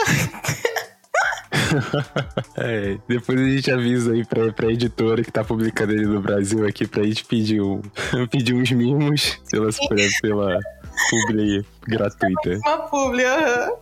é, 2.58 2.98
depois 3.06 3.40
a 3.40 3.44
gente 3.44 3.70
avisa 3.70 4.12
aí 4.12 4.24
pra, 4.24 4.52
pra 4.52 4.72
editora 4.72 5.22
que 5.22 5.30
tá 5.30 5.44
publicando 5.44 5.92
ele 5.92 6.06
no 6.06 6.20
Brasil 6.20 6.66
aqui 6.66 6.88
pra 6.88 7.04
gente 7.04 7.24
pedir, 7.24 7.60
um, 7.60 7.80
pedir 8.30 8.54
uns 8.54 8.72
mimos 8.72 9.40
pela, 9.48 9.68
pela, 10.20 10.58
publi 11.10 11.64
gratuita. 11.86 12.58
Uma 12.64 12.78
publi, 12.78 13.24
aham. 13.24 13.72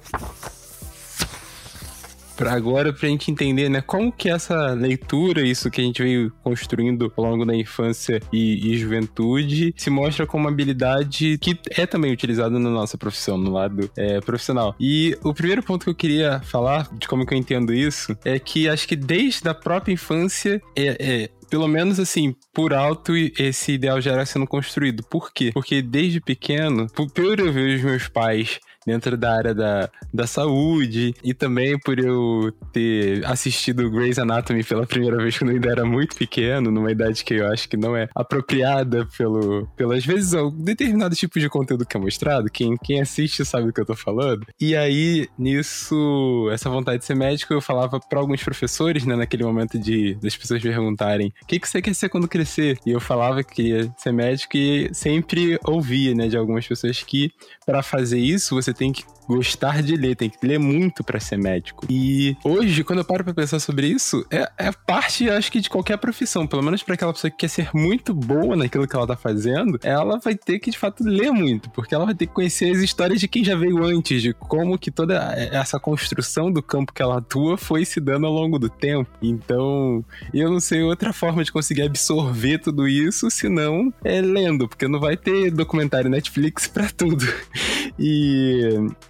Pra 2.40 2.54
agora, 2.54 2.90
pra 2.90 3.06
gente 3.06 3.30
entender, 3.30 3.68
né, 3.68 3.82
como 3.82 4.10
que 4.10 4.30
essa 4.30 4.72
leitura, 4.72 5.42
isso 5.42 5.70
que 5.70 5.78
a 5.78 5.84
gente 5.84 6.02
veio 6.02 6.32
construindo 6.42 7.12
ao 7.14 7.22
longo 7.22 7.44
da 7.44 7.54
infância 7.54 8.18
e, 8.32 8.72
e 8.72 8.78
juventude, 8.78 9.74
se 9.76 9.90
mostra 9.90 10.26
como 10.26 10.44
uma 10.44 10.50
habilidade 10.50 11.36
que 11.36 11.60
é 11.76 11.84
também 11.84 12.10
utilizada 12.10 12.58
na 12.58 12.70
nossa 12.70 12.96
profissão, 12.96 13.36
no 13.36 13.52
lado 13.52 13.90
é, 13.94 14.22
profissional. 14.22 14.74
E 14.80 15.18
o 15.22 15.34
primeiro 15.34 15.62
ponto 15.62 15.84
que 15.84 15.90
eu 15.90 15.94
queria 15.94 16.40
falar, 16.40 16.88
de 16.94 17.06
como 17.06 17.26
que 17.26 17.34
eu 17.34 17.38
entendo 17.38 17.74
isso, 17.74 18.16
é 18.24 18.38
que 18.38 18.70
acho 18.70 18.88
que 18.88 18.96
desde 18.96 19.46
a 19.46 19.52
própria 19.52 19.92
infância 19.92 20.62
é, 20.74 20.96
é 20.98 21.30
pelo 21.50 21.68
menos 21.68 21.98
assim, 21.98 22.34
por 22.54 22.72
alto, 22.72 23.12
esse 23.16 23.72
ideal 23.72 24.00
já 24.00 24.12
era 24.12 24.24
sendo 24.24 24.46
construído. 24.46 25.02
Por 25.02 25.32
quê? 25.32 25.50
Porque 25.52 25.82
desde 25.82 26.20
pequeno, 26.20 26.86
por, 26.94 27.38
eu 27.40 27.52
ver 27.52 27.76
os 27.76 27.82
meus 27.82 28.08
pais 28.08 28.60
dentro 28.86 29.16
da 29.16 29.34
área 29.34 29.54
da, 29.54 29.90
da 30.12 30.26
saúde 30.26 31.14
e 31.22 31.32
também 31.32 31.78
por 31.78 31.98
eu 31.98 32.52
ter 32.72 33.24
assistido 33.24 33.90
Grey's 33.90 34.18
Anatomy 34.18 34.64
pela 34.64 34.86
primeira 34.86 35.16
vez 35.18 35.38
quando 35.38 35.50
eu 35.50 35.56
ainda 35.56 35.70
era 35.70 35.84
muito 35.84 36.16
pequeno, 36.16 36.70
numa 36.70 36.90
idade 36.90 37.24
que 37.24 37.34
eu 37.34 37.46
acho 37.46 37.68
que 37.68 37.76
não 37.76 37.96
é 37.96 38.08
apropriada 38.14 39.06
pelo, 39.16 39.66
pelas 39.76 40.04
vezes 40.04 40.34
um 40.34 40.50
determinado 40.50 41.14
tipo 41.14 41.38
de 41.38 41.48
conteúdo 41.48 41.86
que 41.86 41.96
é 41.96 42.00
mostrado, 42.00 42.50
quem, 42.50 42.76
quem 42.82 43.00
assiste 43.00 43.44
sabe 43.44 43.66
do 43.66 43.72
que 43.72 43.80
eu 43.80 43.86
tô 43.86 43.94
falando. 43.94 44.46
E 44.60 44.76
aí, 44.76 45.28
nisso, 45.38 46.48
essa 46.52 46.68
vontade 46.68 46.98
de 46.98 47.04
ser 47.04 47.14
médico, 47.14 47.52
eu 47.52 47.60
falava 47.60 48.00
para 48.00 48.18
alguns 48.18 48.42
professores, 48.42 49.04
né, 49.04 49.16
naquele 49.16 49.44
momento 49.44 49.78
de 49.78 50.14
das 50.20 50.36
pessoas 50.36 50.62
perguntarem: 50.62 51.32
"O 51.42 51.46
que 51.46 51.58
que 51.58 51.68
você 51.68 51.80
quer 51.80 51.94
ser 51.94 52.08
quando 52.08 52.28
crescer?" 52.28 52.78
E 52.84 52.90
eu 52.90 53.00
falava 53.00 53.42
que 53.42 53.54
queria 53.54 53.92
ser 53.96 54.12
médico 54.12 54.56
e 54.56 54.90
sempre 54.92 55.58
ouvia, 55.64 56.14
né, 56.14 56.28
de 56.28 56.36
algumas 56.36 56.66
pessoas 56.66 57.02
que 57.02 57.30
para 57.66 57.82
fazer 57.82 58.18
isso 58.18 58.54
você 58.54 58.69
tem 58.74 58.92
que 58.92 59.04
gostar 59.30 59.80
de 59.80 59.94
ler, 59.94 60.16
tem 60.16 60.28
que 60.28 60.44
ler 60.44 60.58
muito 60.58 61.04
para 61.04 61.20
ser 61.20 61.36
médico. 61.36 61.86
E 61.88 62.36
hoje, 62.42 62.82
quando 62.82 62.98
eu 62.98 63.04
paro 63.04 63.22
pra 63.22 63.32
pensar 63.32 63.60
sobre 63.60 63.86
isso, 63.86 64.26
é, 64.28 64.50
é 64.58 64.72
parte, 64.72 65.30
acho 65.30 65.52
que, 65.52 65.60
de 65.60 65.70
qualquer 65.70 65.96
profissão. 65.98 66.46
Pelo 66.46 66.62
menos 66.62 66.82
para 66.82 66.94
aquela 66.94 67.12
pessoa 67.12 67.30
que 67.30 67.36
quer 67.36 67.48
ser 67.48 67.70
muito 67.72 68.12
boa 68.12 68.56
naquilo 68.56 68.88
que 68.88 68.96
ela 68.96 69.06
tá 69.06 69.16
fazendo, 69.16 69.78
ela 69.84 70.18
vai 70.18 70.34
ter 70.34 70.58
que, 70.58 70.70
de 70.70 70.78
fato, 70.78 71.04
ler 71.04 71.30
muito, 71.30 71.70
porque 71.70 71.94
ela 71.94 72.06
vai 72.06 72.14
ter 72.14 72.26
que 72.26 72.32
conhecer 72.32 72.72
as 72.72 72.78
histórias 72.78 73.20
de 73.20 73.28
quem 73.28 73.44
já 73.44 73.54
veio 73.54 73.84
antes, 73.84 74.20
de 74.20 74.32
como 74.34 74.76
que 74.76 74.90
toda 74.90 75.14
essa 75.52 75.78
construção 75.78 76.50
do 76.50 76.62
campo 76.62 76.92
que 76.92 77.00
ela 77.02 77.18
atua 77.18 77.56
foi 77.56 77.84
se 77.84 78.00
dando 78.00 78.26
ao 78.26 78.32
longo 78.32 78.58
do 78.58 78.68
tempo. 78.68 79.08
Então, 79.22 80.04
eu 80.34 80.50
não 80.50 80.58
sei 80.58 80.82
outra 80.82 81.12
forma 81.12 81.44
de 81.44 81.52
conseguir 81.52 81.82
absorver 81.82 82.58
tudo 82.58 82.88
isso, 82.88 83.30
senão 83.30 83.92
é 84.02 84.20
lendo, 84.20 84.68
porque 84.68 84.88
não 84.88 84.98
vai 84.98 85.16
ter 85.16 85.52
documentário 85.52 86.10
Netflix 86.10 86.66
para 86.66 86.88
tudo. 86.90 87.24
E 88.02 88.59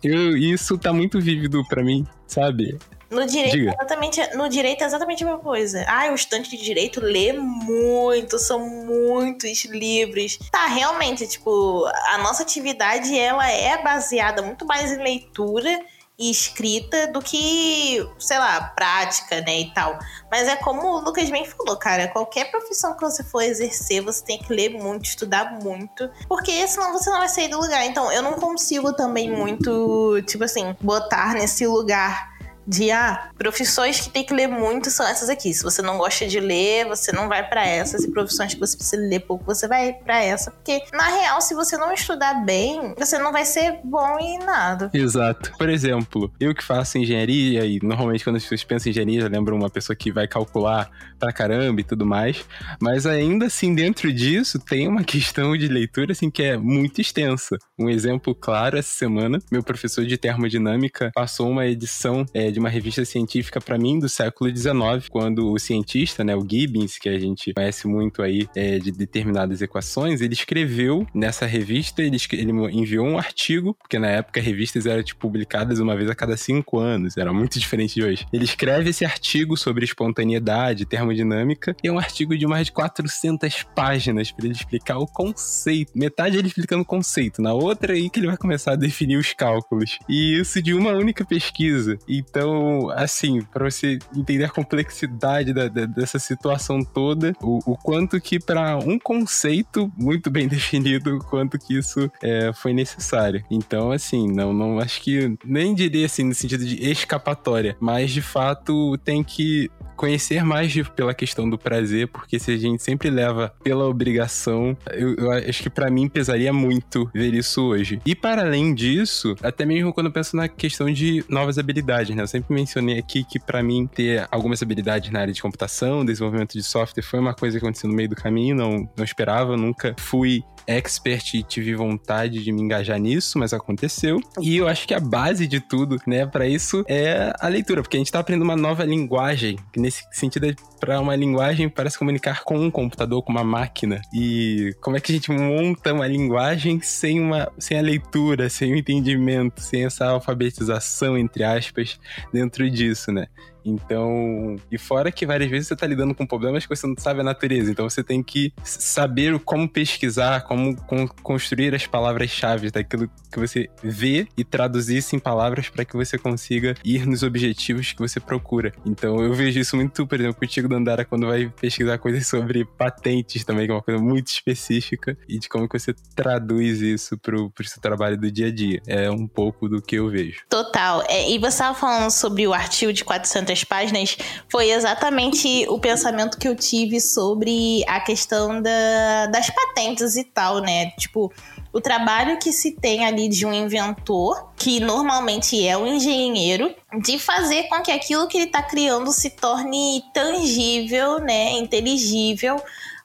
eu, 0.03 0.37
isso 0.37 0.79
tá 0.79 0.93
muito 0.93 1.21
vívido 1.21 1.63
para 1.69 1.83
mim, 1.83 2.07
sabe? 2.27 2.79
No 3.11 3.27
direito, 3.27 3.57
exatamente, 3.57 4.37
no 4.37 4.49
direito 4.49 4.83
é 4.83 4.87
exatamente 4.87 5.25
a 5.25 5.27
mesma 5.27 5.43
coisa. 5.43 5.85
Ah, 5.89 6.13
o 6.13 6.15
estudante 6.15 6.49
de 6.51 6.63
direito 6.63 7.01
lê 7.01 7.33
muito, 7.33 8.39
são 8.39 8.61
muitos 8.61 9.65
livros. 9.65 10.39
Tá, 10.53 10.67
realmente, 10.67 11.27
tipo, 11.27 11.85
a 12.07 12.19
nossa 12.19 12.45
atividade 12.45 13.19
ela 13.19 13.51
é 13.51 13.83
baseada 13.83 14.43
muito 14.43 14.65
mais 14.65 14.93
em 14.93 15.03
leitura 15.03 15.81
e 16.21 16.31
escrita 16.31 17.07
do 17.07 17.23
que, 17.23 18.07
sei 18.19 18.39
lá, 18.39 18.61
prática, 18.61 19.41
né, 19.41 19.61
e 19.61 19.73
tal. 19.73 19.99
Mas 20.31 20.47
é 20.47 20.55
como 20.57 20.87
o 20.87 21.01
Lucas 21.01 21.31
bem 21.31 21.47
falou, 21.47 21.79
cara, 21.79 22.09
qualquer 22.09 22.51
profissão 22.51 22.95
que 22.95 23.01
você 23.01 23.25
for 23.25 23.41
exercer, 23.41 24.03
você 24.03 24.23
tem 24.23 24.39
que 24.39 24.53
ler 24.53 24.69
muito, 24.69 25.07
estudar 25.07 25.59
muito, 25.63 26.11
porque 26.29 26.69
senão 26.69 26.93
você 26.93 27.09
não 27.09 27.21
vai 27.21 27.29
sair 27.29 27.49
do 27.49 27.59
lugar. 27.59 27.87
Então, 27.87 28.13
eu 28.13 28.21
não 28.23 28.35
consigo 28.35 28.93
também 28.93 29.31
muito, 29.31 30.21
tipo 30.27 30.45
assim, 30.45 30.77
botar 30.83 31.33
nesse 31.33 31.67
lugar 31.67 32.29
de 32.67 32.91
ah, 32.91 33.31
profissões 33.37 34.01
que 34.01 34.11
tem 34.11 34.25
que 34.25 34.35
ler 34.35 34.49
muito 34.49 34.91
são 34.91 35.07
essas 35.07 35.29
aqui. 35.29 35.53
Se 35.53 35.63
você 35.63 35.83
não 35.83 35.99
gosta 35.99 36.27
de 36.27 36.41
ler, 36.41 36.87
você 36.87 37.13
não 37.13 37.29
vai 37.29 37.49
para 37.49 37.67
essas. 37.67 38.05
E 38.05 38.11
profissões 38.11 38.55
que 38.55 38.61
você 38.61 38.77
precisa 38.77 39.01
ler 39.03 39.21
pouco, 39.21 39.45
você 39.45 39.67
vai 39.67 39.93
para 39.93 40.23
essa. 40.23 40.51
Porque, 40.51 40.83
na 40.93 41.07
real, 41.09 41.41
se 41.41 41.55
você 41.55 41.77
não 41.77 41.93
estudar 41.93 42.45
bem, 42.45 42.95
você 42.97 43.19
não 43.19 43.33
vai 43.33 43.45
ser 43.45 43.81
bom 43.85 44.19
em 44.19 44.39
nada. 44.39 44.91
Exato. 44.93 45.53
Por 45.57 45.69
exemplo, 45.69 46.33
eu 46.39 46.55
que 46.55 46.63
faço 46.63 46.99
engenharia, 46.99 47.65
e 47.65 47.81
normalmente 47.83 48.25
quando 48.25 48.37
as 48.37 48.43
pessoas 48.43 48.65
pensam 48.65 48.89
em 48.89 48.91
engenharia, 48.91 49.21
eu 49.23 49.29
lembro 49.29 49.57
uma 49.57 49.71
pessoa 49.71 49.97
que 49.97 50.13
vai 50.13 50.29
calcular 50.29 50.91
pra 51.19 51.33
caramba 51.33 51.81
e 51.81 51.85
tudo 51.85 52.07
mais. 52.07 52.45
Mas 52.81 53.07
ainda 53.07 53.47
assim, 53.47 53.75
dentro 53.75 54.13
disso, 54.13 54.59
tem 54.59 54.87
uma 54.89 55.03
questão 55.05 55.57
de 55.57 55.69
leitura 55.69 56.13
assim 56.13 56.31
que 56.31 56.43
é 56.43 56.57
muito 56.57 57.01
extensa. 57.01 57.57
Um 57.79 57.89
exemplo 57.89 58.35
claro, 58.35 58.79
essa 58.79 58.93
semana, 58.93 59.39
meu 59.51 59.63
professor 59.63 60.05
de 60.05 60.17
termodinâmica 60.17 61.11
passou 61.15 61.49
uma 61.49 61.67
edição 61.67 62.25
é, 62.35 62.50
de 62.51 62.59
uma 62.59 62.69
revista 62.69 63.05
científica 63.05 63.61
para 63.61 63.79
mim 63.79 63.99
do 63.99 64.09
século 64.09 64.55
XIX, 64.55 65.09
quando 65.11 65.51
o 65.53 65.59
cientista, 65.59 66.25
né, 66.25 66.35
o 66.35 66.47
Gibbons, 66.49 66.99
que 66.99 67.09
a 67.09 67.19
gente 67.19 67.53
conhece 67.53 67.87
muito 67.87 68.23
aí 68.23 68.49
é, 68.55 68.79
de 68.79 68.91
determinadas 68.91 69.63
equações, 69.63 70.21
ele 70.21 70.35
escreveu 70.35 71.07
nessa 71.15 71.47
revista, 71.47 72.03
ele, 72.03 72.17
ele 72.33 72.53
enviou 72.73 73.07
um 73.07 73.19
artigo, 73.19 73.75
porque 73.75 73.99
na 73.99 74.09
época 74.09 74.41
revistas 74.41 74.87
eram 74.87 75.03
tipo, 75.03 75.21
publicadas 75.21 75.79
uma 75.79 75.97
vez 75.97 76.09
a 76.11 76.15
cada 76.15 76.37
cinco 76.37 76.79
anos, 76.79 77.17
era 77.17 77.33
muito 77.33 77.59
diferente 77.59 77.95
de 77.95 78.03
hoje. 78.03 78.27
Ele 78.33 78.45
escreve 78.45 78.91
esse 78.91 79.05
artigo 79.05 79.57
sobre 79.57 79.85
espontaneidade, 79.85 80.87
termodinâmica, 80.87 81.77
e 81.83 81.89
é 81.89 81.93
um 81.93 81.99
artigo 81.99 82.37
de 82.37 82.47
mais 82.47 82.67
de 82.67 82.73
400 82.73 83.65
páginas 83.75 84.31
para 84.33 84.47
ele 84.47 84.55
explicar 84.55 84.99
o 84.99 85.07
conceito. 85.07 85.93
Metade 85.95 86.37
ele 86.37 86.49
explicando 86.49 86.83
o 86.83 86.87
conceito, 86.87 87.43
na 87.43 87.53
outra 87.53 87.93
aí 87.93 88.09
que 88.09 88.19
ele 88.19 88.27
vai 88.27 88.37
começar 88.37 88.73
a 88.73 88.77
definir 88.77 89.17
os 89.17 89.33
cálculos. 89.33 89.99
E 90.09 90.39
isso 90.39 90.63
de 90.63 90.75
uma 90.75 90.93
única 90.93 91.25
pesquisa. 91.25 91.99
Então, 92.09 92.40
então, 92.41 92.89
assim, 92.93 93.43
para 93.43 93.71
você 93.71 93.99
entender 94.17 94.45
a 94.45 94.49
complexidade 94.49 95.53
da, 95.53 95.69
da, 95.69 95.85
dessa 95.85 96.19
situação 96.19 96.83
toda, 96.83 97.35
o, 97.43 97.59
o 97.73 97.77
quanto 97.77 98.19
que 98.19 98.41
para 98.41 98.79
um 98.79 98.99
conceito 98.99 99.93
muito 99.95 100.31
bem 100.31 100.49
definido, 100.49 101.19
quanto 101.29 101.59
que 101.59 101.77
isso 101.77 102.11
é, 102.23 102.51
foi 102.55 102.73
necessário. 102.73 103.45
Então, 103.51 103.93
assim, 103.93 104.27
não, 104.27 104.55
não 104.55 104.79
acho 104.79 105.03
que 105.03 105.37
nem 105.45 105.75
diria 105.75 106.07
assim 106.07 106.25
no 106.25 106.35
sentido 106.35 106.65
de 106.65 106.77
escapatória, 106.83 107.77
mas 107.79 108.11
de 108.11 108.23
fato 108.23 108.97
tem 109.05 109.23
que 109.23 109.71
conhecer 110.01 110.43
mais 110.43 110.73
de, 110.73 110.83
pela 110.83 111.13
questão 111.13 111.49
do 111.49 111.59
prazer, 111.59 112.09
porque 112.09 112.39
se 112.39 112.51
a 112.53 112.57
gente 112.57 112.83
sempre 112.83 113.11
leva 113.11 113.53
pela 113.63 113.85
obrigação, 113.87 114.75
eu, 114.93 115.15
eu 115.17 115.31
acho 115.31 115.63
que 115.63 115.69
para 115.69 115.91
mim 115.91 116.09
pesaria 116.09 116.55
muito 116.55 117.11
ver 117.13 117.35
isso 117.35 117.63
hoje. 117.63 118.01
E 118.07 118.15
para 118.15 118.41
além 118.41 118.73
disso, 118.75 119.37
até 119.43 119.67
mesmo 119.67 119.93
quando 119.93 120.07
eu 120.07 120.13
penso 120.13 120.35
na 120.35 120.49
questão 120.49 120.91
de 120.91 121.23
novas 121.29 121.59
habilidades, 121.59 122.17
né? 122.17 122.23
Eu 122.23 122.27
sempre 122.27 122.55
mencionei 122.55 122.99
aqui 122.99 123.23
que 123.25 123.39
para 123.39 123.63
mim 123.63 123.87
ter 123.87 124.27
algumas 124.31 124.63
habilidades 124.63 125.11
na 125.11 125.21
área 125.21 125.35
de 125.35 125.43
computação, 125.43 126.03
desenvolvimento 126.03 126.55
de 126.55 126.63
software 126.63 127.03
foi 127.03 127.21
uma 127.21 127.35
coisa 127.35 127.59
que 127.59 127.65
aconteceu 127.67 127.91
no 127.91 127.95
meio 127.95 128.09
do 128.09 128.17
caminho, 128.17 128.57
não, 128.57 128.89
não 128.97 129.05
esperava, 129.05 129.55
nunca 129.55 129.95
fui 129.99 130.43
expert 130.71 131.35
e 131.35 131.43
tive 131.43 131.75
vontade 131.75 132.43
de 132.43 132.53
me 132.53 132.63
engajar 132.63 132.99
nisso, 132.99 133.39
mas 133.39 133.53
aconteceu. 133.53 134.21
E 134.41 134.57
eu 134.57 134.69
acho 134.69 134.87
que 134.87 134.95
a 134.95 135.01
base 135.01 135.47
de 135.47 135.61
tudo, 135.61 135.97
né, 136.07 136.27
para 136.27 136.47
isso 136.47 136.85
é 136.89 137.33
a 137.41 137.49
leitura, 137.49 137.83
porque 137.83 137.97
a 137.97 138.01
gente 138.01 138.13
tá 138.13 138.21
aprendendo 138.21 138.45
uma 138.45 138.57
nova 138.57 138.85
linguagem, 138.85 139.57
que 139.73 139.81
nesse 139.81 140.05
sentido 140.13 140.47
é 140.47 140.55
para 140.79 140.99
uma 140.99 141.15
linguagem 141.15 141.69
para 141.69 141.91
se 141.91 141.99
comunicar 141.99 142.43
com 142.43 142.59
um 142.59 142.71
computador, 142.71 143.23
com 143.23 143.31
uma 143.31 143.45
máquina. 143.45 144.01
E 144.13 144.75
como 144.81 144.97
é 144.97 145.01
que 145.01 145.13
a 145.13 145.15
gente 145.15 145.31
monta 145.31 145.93
uma 145.93 146.07
linguagem 146.07 146.81
sem 146.81 147.21
uma 147.21 147.53
sem 147.59 147.79
a 147.79 147.83
leitura, 147.83 148.49
sem 148.49 148.73
o 148.73 148.77
entendimento, 148.77 149.61
sem 149.61 149.85
essa 149.85 150.07
alfabetização 150.07 151.19
entre 151.19 151.45
aspas 151.45 152.01
dentro 152.33 152.69
disso, 152.71 153.13
né? 153.13 153.27
Então, 153.65 154.57
e 154.71 154.79
fora 154.79 155.13
que 155.13 155.27
várias 155.27 155.51
vezes 155.51 155.69
você 155.69 155.75
está 155.75 155.87
lidando 155.87 156.15
com 156.15 156.27
problemas 156.27 156.65
que 156.67 156.75
você 156.75 156.87
não 156.87 156.95
sabe 156.97 157.21
a 157.21 157.25
natureza, 157.25 157.71
então 157.71 157.89
você 157.89 158.03
tem 158.03 158.23
que 158.23 158.53
saber 158.65 159.39
como 159.41 159.69
pesquisar, 159.69 160.43
como 160.43 160.77
construir 161.23 161.75
as 161.75 161.87
palavras-chave 161.87 162.71
daquilo 162.71 163.11
que 163.31 163.39
você 163.39 163.69
vê 163.83 164.27
e 164.37 164.45
traduzir 164.45 164.99
isso 164.99 165.15
em 165.15 165.19
palavras 165.19 165.69
para 165.69 165.85
que 165.85 165.97
você 165.97 166.19
consiga 166.19 166.75
ir 166.85 167.07
nos 167.07 167.23
objetivos 167.23 167.93
que 167.93 167.99
você 167.99 168.19
procura. 168.21 168.73
Então, 168.85 169.23
eu 169.23 169.33
vejo 169.33 169.59
isso 169.59 169.77
muito, 169.77 170.07
por 170.07 170.19
exemplo, 170.19 170.35
com 170.35 170.45
o 170.45 170.49
Tiago 170.49 170.69
Dandara 170.69 171.05
quando 171.05 171.27
vai 171.27 171.49
pesquisar 171.49 171.99
coisas 171.99 172.27
sobre 172.27 172.65
patentes 172.65 173.45
também, 173.45 173.67
que 173.67 173.73
é 173.73 173.75
uma 173.75 173.83
coisa 173.83 174.01
muito 174.01 174.29
específica, 174.29 175.17
e 175.29 175.39
de 175.39 175.49
como 175.49 175.69
que 175.69 175.79
você 175.79 175.95
traduz 176.15 176.81
isso 176.81 177.17
pro, 177.19 177.53
o 177.59 177.65
seu 177.65 177.81
trabalho 177.81 178.17
do 178.17 178.31
dia 178.31 178.49
a 178.49 178.53
dia. 178.53 178.81
É 178.87 179.11
um 179.11 179.27
pouco 179.27 179.69
do 179.69 179.81
que 179.81 179.97
eu 179.97 180.09
vejo. 180.09 180.41
Total. 180.49 181.03
É, 181.09 181.31
e 181.31 181.39
você 181.39 181.49
estava 181.49 181.75
falando 181.75 182.11
sobre 182.11 182.47
o 182.47 182.55
artigo 182.55 182.93
de 182.93 183.05
400 183.05 183.50
200 183.51 183.65
páginas, 183.65 184.17
foi 184.49 184.71
exatamente 184.71 185.67
o 185.69 185.79
pensamento 185.79 186.39
que 186.39 186.49
eu 186.49 186.55
tive 186.55 187.01
sobre 187.01 187.85
a 187.87 188.01
questão 188.01 188.63
da, 188.63 189.27
das 189.27 189.51
patentes 189.51 190.17
e 190.17 190.25
tal, 190.25 190.61
né? 190.61 190.91
Tipo, 190.93 191.33
o 191.73 191.81
trabalho 191.81 192.39
que 192.39 192.53
se 192.53 192.73
tem 192.73 193.05
ali 193.05 193.29
de 193.29 193.47
um 193.47 193.53
inventor, 193.53 194.53
que 194.57 194.81
normalmente 194.81 195.67
é 195.67 195.77
um 195.77 195.87
engenheiro, 195.87 196.75
de 197.03 197.19
fazer 197.19 197.65
com 197.65 197.81
que 197.81 197.93
aquilo 197.93 198.27
que 198.27 198.39
ele 198.39 198.47
está 198.47 198.63
criando 198.63 199.13
se 199.13 199.31
torne 199.31 200.03
tangível, 200.13 201.21
né, 201.21 201.53
inteligível 201.53 202.61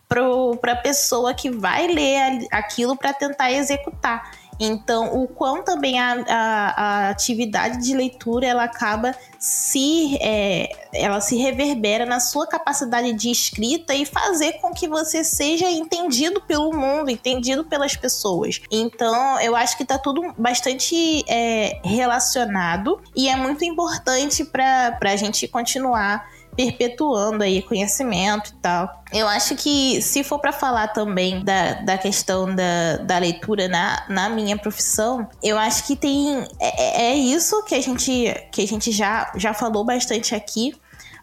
para 0.08 0.73
a 0.73 0.75
pessoa 0.75 1.34
que 1.34 1.49
vai 1.49 1.88
ler 1.88 2.47
aquilo 2.51 2.95
para 2.95 3.13
tentar 3.13 3.51
executar. 3.51 4.31
Então, 4.60 5.22
o 5.22 5.28
quão 5.28 5.63
também 5.63 6.00
a, 6.00 6.24
a, 6.28 6.82
a 6.82 7.10
atividade 7.10 7.84
de 7.84 7.94
leitura 7.94 8.48
ela 8.48 8.63
acaba 8.63 9.13
se 9.38 10.18
é, 10.22 10.70
ela 10.94 11.20
se 11.22 11.36
reverbera 11.38 12.06
na 12.06 12.20
sua 12.20 12.48
capacidade 12.48 13.13
de 13.13 13.30
escrita 13.30 13.94
e 13.94 14.06
fazer 14.06 14.54
com 14.54 14.72
que 14.72 14.88
você 14.88 15.24
seja 15.24 15.70
entendido 15.70 16.41
pelo 16.41 16.74
mundo, 16.74 17.10
entendido 17.10 17.63
pelas 17.63 17.96
pessoas. 17.96 18.62
Então, 18.72 19.39
eu 19.41 19.56
acho 19.56 19.76
que 19.78 19.84
está 19.84 19.98
tudo 19.98 20.34
bastante 20.38 21.24
é, 21.28 21.80
relacionado 21.84 23.02
e 23.15 23.28
é 23.28 23.36
muito 23.36 23.63
importante 23.65 24.44
para 24.46 24.98
a 25.02 25.15
gente 25.15 25.48
continuar 25.48 26.35
perpetuando 26.56 27.44
aí 27.44 27.62
conhecimento 27.62 28.52
e 28.52 28.56
tal. 28.56 29.04
Eu 29.12 29.28
acho 29.28 29.56
que 29.56 30.02
se 30.02 30.24
for 30.24 30.39
para 30.39 30.52
falar 30.52 30.89
também 30.89 31.44
da, 31.44 31.74
da 31.74 31.98
questão 31.98 32.54
da, 32.54 32.98
da 32.98 33.18
leitura 33.18 33.68
na, 33.68 34.06
na 34.10 34.30
minha 34.30 34.58
profissão, 34.58 35.28
eu 35.44 35.58
acho 35.58 35.86
que 35.86 35.96
tem 35.96 36.46
é, 36.60 36.84
é, 36.84 37.12
é 37.12 37.15
isso 37.15 37.63
que 37.63 37.76
a 37.76 37.82
gente 37.82 38.34
que 38.52 38.62
a 38.62 38.68
gente 38.68 38.91
já, 38.91 39.32
já 39.36 39.54
falou 39.54 39.84
bastante 39.84 40.34
aqui, 40.34 40.74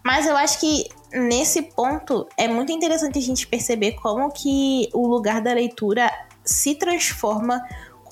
mas 0.05 0.27
eu 0.27 0.37
acho 0.37 0.59
que 0.61 0.88
nesse 1.12 1.62
ponto 1.62 2.27
é 2.37 2.49
muito 2.49 2.73
interessante 2.73 3.18
a 3.18 3.23
gente 3.23 3.47
perceber 3.47 3.92
como 3.92 4.31
que 4.31 4.88
o 4.92 5.07
lugar 5.07 5.40
da 5.40 5.53
leitura 5.53 6.11
se 6.45 6.75
transforma 6.75 7.62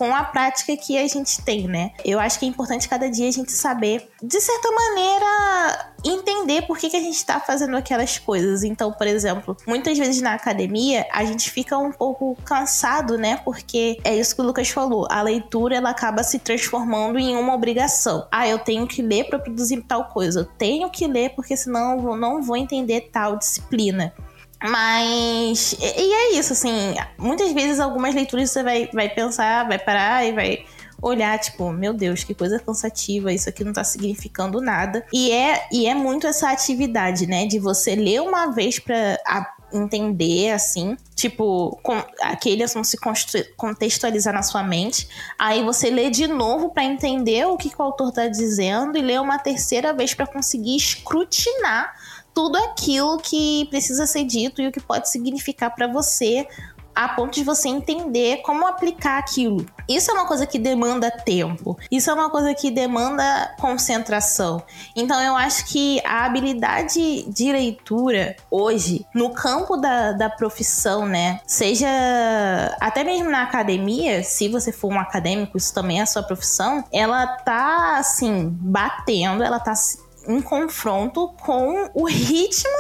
com 0.01 0.15
a 0.15 0.25
prática 0.25 0.75
que 0.79 0.97
a 0.97 1.07
gente 1.07 1.43
tem, 1.43 1.69
né? 1.69 1.91
Eu 2.03 2.19
acho 2.19 2.39
que 2.39 2.47
é 2.47 2.49
importante 2.49 2.89
cada 2.89 3.11
dia 3.11 3.29
a 3.29 3.31
gente 3.31 3.53
saber, 3.53 4.09
de 4.23 4.41
certa 4.41 4.71
maneira, 4.73 5.27
por 6.63 6.79
que, 6.79 6.91
que 6.91 6.97
a 6.97 7.01
gente 7.01 7.17
está 7.17 7.41
fazendo 7.41 7.77
aquelas 7.77 8.19
coisas. 8.19 8.63
Então, 8.63 8.93
por 8.93 9.07
exemplo, 9.07 9.57
muitas 9.67 9.97
vezes 9.99 10.21
na 10.21 10.35
academia 10.35 11.07
a 11.13 11.25
gente 11.25 11.51
fica 11.51 11.77
um 11.79 11.93
pouco 11.93 12.37
cansado, 12.45 13.19
né? 13.19 13.41
Porque 13.45 13.99
é 14.05 14.17
isso 14.17 14.35
que 14.35 14.43
o 14.43 14.45
Lucas 14.45 14.69
falou, 14.69 15.07
a 15.11 15.23
leitura 15.23 15.77
ela 15.77 15.91
acaba 15.91 16.23
se 16.23 16.39
transformando 16.39 17.19
em 17.19 17.37
uma 17.37 17.55
obrigação. 17.55 18.27
Ah, 18.31 18.49
eu 18.49 18.59
tenho 18.59 18.87
que 18.87 19.03
ler 19.03 19.25
para 19.25 19.39
produzir 19.39 19.83
tal 19.83 20.07
coisa. 20.07 20.41
Eu 20.41 20.45
tenho 20.45 20.91
que 20.91 21.07
ler 21.07 21.31
porque 21.31 21.57
senão 21.57 21.99
eu 21.99 22.17
não 22.17 22.43
vou 22.43 22.57
entender 22.57 23.11
tal 23.13 23.37
disciplina. 23.37 24.13
Mas. 24.63 25.73
E 25.81 26.13
é 26.13 26.33
isso, 26.33 26.53
assim. 26.53 26.95
Muitas 27.19 27.53
vezes, 27.53 27.81
algumas 27.81 28.15
leituras 28.15 28.51
você 28.51 28.63
vai, 28.63 28.91
vai 28.93 29.09
pensar, 29.09 29.67
vai 29.67 29.79
parar 29.79 30.27
e 30.27 30.33
vai 30.33 30.67
olhar, 31.03 31.39
tipo, 31.39 31.71
meu 31.73 31.93
Deus, 31.93 32.25
que 32.25 32.35
coisa 32.35 32.59
cansativa, 32.59 33.33
isso 33.33 33.49
aqui 33.49 33.65
não 33.65 33.73
tá 33.73 33.85
significando 33.85 34.61
nada. 34.61 35.05
E 35.13 35.31
é, 35.33 35.69
e 35.73 35.87
é 35.87 35.95
muito 35.95 36.27
essa 36.27 36.51
atividade, 36.51 37.27
né? 37.27 37.47
De 37.47 37.59
você 37.59 37.95
ler 37.95 38.21
uma 38.23 38.47
vez 38.49 38.79
pra. 38.79 39.19
A, 39.27 39.61
entender, 39.73 40.51
assim. 40.51 40.97
Tipo, 41.15 41.79
com, 41.83 42.03
aquele 42.23 42.63
assunto 42.63 42.87
se 42.87 42.97
contextualizar 43.57 44.35
na 44.35 44.43
sua 44.43 44.63
mente. 44.63 45.09
Aí 45.39 45.63
você 45.63 45.91
lê 45.91 46.11
de 46.11 46.27
novo 46.27 46.71
para 46.71 46.85
entender 46.85 47.47
o 47.47 47.57
que, 47.57 47.71
que 47.71 47.81
o 47.81 47.85
autor 47.85 48.13
tá 48.13 48.27
dizendo 48.27 48.99
e 48.99 49.03
lê 49.03 49.19
uma 49.19 49.39
terceira 49.39 49.93
vez 49.93 50.15
para 50.15 50.27
conseguir 50.27 50.77
escrutinar 50.77 51.95
tudo 52.35 52.57
aquilo 52.57 53.19
que 53.19 53.67
precisa 53.71 54.07
ser 54.07 54.25
dito 54.25 54.63
e 54.63 54.67
o 54.67 54.73
que 54.73 54.81
pode 54.81 55.11
significar 55.11 55.75
para 55.75 55.87
você 55.87 56.47
a 56.95 57.09
ponto 57.09 57.35
de 57.35 57.45
você 57.45 57.69
entender 57.69 58.39
como 58.43 58.67
aplicar 58.67 59.19
aquilo. 59.19 59.65
Isso 59.89 60.11
é 60.11 60.15
uma 60.15 60.27
coisa 60.27 60.47
que 60.47 60.59
demanda 60.59 61.11
tempo. 61.11 61.77
Isso 61.91 62.11
é 62.11 62.15
uma 62.15 62.31
coisa 62.31 62.55
que 62.55 62.71
demanda 62.71 63.55
concentração. 63.59 64.63
Então 64.95 65.21
eu 65.21 65.37
acho 65.37 65.67
que 65.67 66.01
a 66.05 66.25
habilidade 66.25 67.25
de 67.29 67.53
leitura 67.53 68.37
hoje, 68.51 69.05
no 69.15 69.31
campo 69.31 69.77
da, 69.77 70.13
da 70.13 70.31
profissão, 70.31 71.07
né? 71.07 71.41
Seja 71.47 71.89
até 72.81 73.03
mesmo 73.03 73.31
na 73.31 73.43
academia, 73.43 74.23
se 74.23 74.49
você 74.49 74.71
for 74.71 74.93
um 74.93 75.01
acadêmico, 75.01 75.57
isso 75.57 75.75
também 75.75 75.99
é 75.99 76.03
a 76.03 76.07
sua 76.07 76.23
profissão, 76.23 76.85
ela 76.93 77.27
tá 77.27 77.99
assim, 77.99 78.49
batendo, 78.61 79.43
ela 79.43 79.59
tá 79.59 79.75
em 80.27 80.41
confronto 80.41 81.29
com 81.41 81.91
o 81.95 82.07
ritmo 82.07 82.71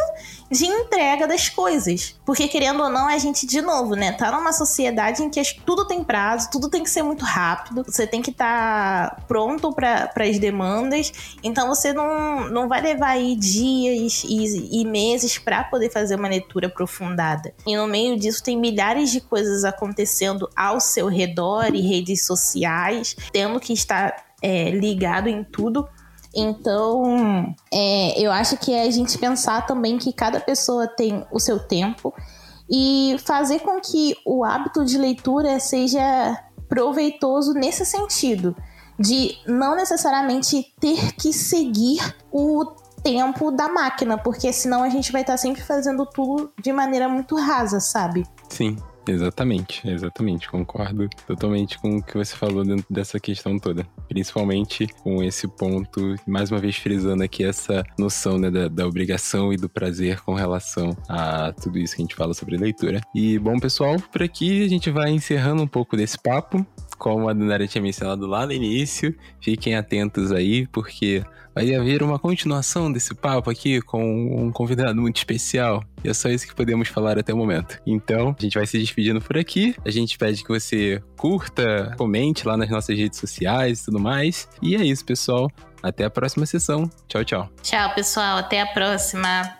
de 0.50 0.66
entrega 0.66 1.28
das 1.28 1.48
coisas. 1.48 2.16
Porque, 2.26 2.48
querendo 2.48 2.82
ou 2.82 2.90
não, 2.90 3.06
a 3.06 3.16
gente, 3.18 3.46
de 3.46 3.62
novo, 3.62 3.94
né, 3.94 4.12
tá 4.12 4.32
numa 4.32 4.52
sociedade 4.52 5.22
em 5.22 5.30
que 5.30 5.42
tudo 5.64 5.86
tem 5.86 6.02
prazo, 6.02 6.50
tudo 6.50 6.68
tem 6.68 6.82
que 6.82 6.90
ser 6.90 7.02
muito 7.02 7.24
rápido, 7.24 7.84
você 7.84 8.06
tem 8.06 8.20
que 8.20 8.30
estar 8.30 9.10
tá 9.10 9.22
pronto 9.28 9.72
para 9.72 10.10
as 10.16 10.38
demandas, 10.38 11.12
então 11.42 11.68
você 11.68 11.92
não, 11.92 12.48
não 12.50 12.68
vai 12.68 12.80
levar 12.80 13.10
aí 13.10 13.36
dias 13.36 14.24
e, 14.24 14.80
e 14.80 14.84
meses 14.84 15.38
para 15.38 15.64
poder 15.64 15.90
fazer 15.90 16.16
uma 16.16 16.28
leitura 16.28 16.66
aprofundada. 16.66 17.54
E 17.66 17.76
no 17.76 17.86
meio 17.86 18.18
disso 18.18 18.42
tem 18.42 18.58
milhares 18.58 19.10
de 19.10 19.20
coisas 19.20 19.64
acontecendo 19.64 20.48
ao 20.56 20.80
seu 20.80 21.06
redor 21.06 21.74
e 21.74 21.80
redes 21.80 22.26
sociais, 22.26 23.16
tendo 23.32 23.60
que 23.60 23.72
estar 23.72 24.30
é, 24.42 24.70
ligado 24.70 25.28
em 25.28 25.44
tudo 25.44 25.88
então, 26.34 27.54
é, 27.72 28.20
eu 28.20 28.30
acho 28.30 28.56
que 28.56 28.72
é 28.72 28.82
a 28.82 28.90
gente 28.90 29.18
pensar 29.18 29.66
também 29.66 29.98
que 29.98 30.12
cada 30.12 30.40
pessoa 30.40 30.86
tem 30.86 31.24
o 31.30 31.40
seu 31.40 31.58
tempo 31.58 32.14
e 32.70 33.16
fazer 33.24 33.60
com 33.60 33.80
que 33.80 34.16
o 34.24 34.44
hábito 34.44 34.84
de 34.84 34.96
leitura 34.96 35.58
seja 35.58 36.38
proveitoso 36.68 37.52
nesse 37.52 37.84
sentido, 37.84 38.54
de 38.96 39.36
não 39.46 39.74
necessariamente 39.74 40.72
ter 40.78 41.12
que 41.14 41.32
seguir 41.32 42.14
o 42.30 42.64
tempo 43.02 43.50
da 43.50 43.68
máquina, 43.68 44.16
porque 44.16 44.52
senão 44.52 44.84
a 44.84 44.88
gente 44.88 45.10
vai 45.10 45.22
estar 45.22 45.36
sempre 45.36 45.62
fazendo 45.62 46.06
tudo 46.06 46.52
de 46.62 46.72
maneira 46.72 47.08
muito 47.08 47.34
rasa, 47.34 47.80
sabe? 47.80 48.24
Sim, 48.48 48.76
Exatamente, 49.10 49.88
exatamente. 49.88 50.48
Concordo 50.48 51.08
totalmente 51.26 51.78
com 51.78 51.96
o 51.96 52.02
que 52.02 52.16
você 52.16 52.36
falou 52.36 52.64
dentro 52.64 52.86
dessa 52.88 53.18
questão 53.18 53.58
toda. 53.58 53.84
Principalmente 54.08 54.86
com 55.02 55.22
esse 55.22 55.48
ponto, 55.48 56.14
mais 56.26 56.50
uma 56.50 56.60
vez 56.60 56.76
frisando 56.76 57.22
aqui 57.22 57.44
essa 57.44 57.82
noção 57.98 58.38
né, 58.38 58.50
da, 58.50 58.68
da 58.68 58.86
obrigação 58.86 59.52
e 59.52 59.56
do 59.56 59.68
prazer 59.68 60.20
com 60.20 60.34
relação 60.34 60.96
a 61.08 61.52
tudo 61.52 61.78
isso 61.78 61.96
que 61.96 62.02
a 62.02 62.04
gente 62.04 62.14
fala 62.14 62.34
sobre 62.34 62.56
leitura. 62.56 63.00
E 63.14 63.38
bom, 63.38 63.58
pessoal, 63.58 63.96
por 64.12 64.22
aqui 64.22 64.64
a 64.64 64.68
gente 64.68 64.90
vai 64.90 65.10
encerrando 65.10 65.62
um 65.62 65.68
pouco 65.68 65.96
desse 65.96 66.18
papo 66.18 66.64
como 67.00 67.30
a 67.30 67.32
Dunara 67.32 67.66
tinha 67.66 67.80
mencionado 67.80 68.26
lá 68.26 68.44
no 68.44 68.52
início, 68.52 69.16
fiquem 69.40 69.74
atentos 69.74 70.30
aí, 70.30 70.66
porque 70.66 71.24
vai 71.54 71.74
haver 71.74 72.02
uma 72.02 72.18
continuação 72.18 72.92
desse 72.92 73.14
papo 73.14 73.48
aqui 73.48 73.80
com 73.80 74.44
um 74.44 74.52
convidado 74.52 75.00
muito 75.00 75.16
especial. 75.16 75.82
E 76.04 76.10
é 76.10 76.14
só 76.14 76.28
isso 76.28 76.46
que 76.46 76.54
podemos 76.54 76.88
falar 76.88 77.18
até 77.18 77.32
o 77.32 77.36
momento. 77.38 77.80
Então, 77.86 78.36
a 78.38 78.42
gente 78.42 78.58
vai 78.58 78.66
se 78.66 78.78
despedindo 78.78 79.20
por 79.20 79.38
aqui. 79.38 79.74
A 79.82 79.90
gente 79.90 80.18
pede 80.18 80.44
que 80.44 80.48
você 80.50 81.02
curta, 81.16 81.94
comente 81.96 82.46
lá 82.46 82.54
nas 82.54 82.68
nossas 82.68 82.96
redes 82.96 83.18
sociais 83.18 83.80
e 83.80 83.84
tudo 83.86 83.98
mais. 83.98 84.46
E 84.60 84.76
é 84.76 84.84
isso, 84.84 85.04
pessoal. 85.04 85.50
Até 85.82 86.04
a 86.04 86.10
próxima 86.10 86.44
sessão. 86.44 86.88
Tchau, 87.08 87.24
tchau. 87.24 87.48
Tchau, 87.62 87.94
pessoal. 87.94 88.36
Até 88.36 88.60
a 88.60 88.66
próxima. 88.66 89.59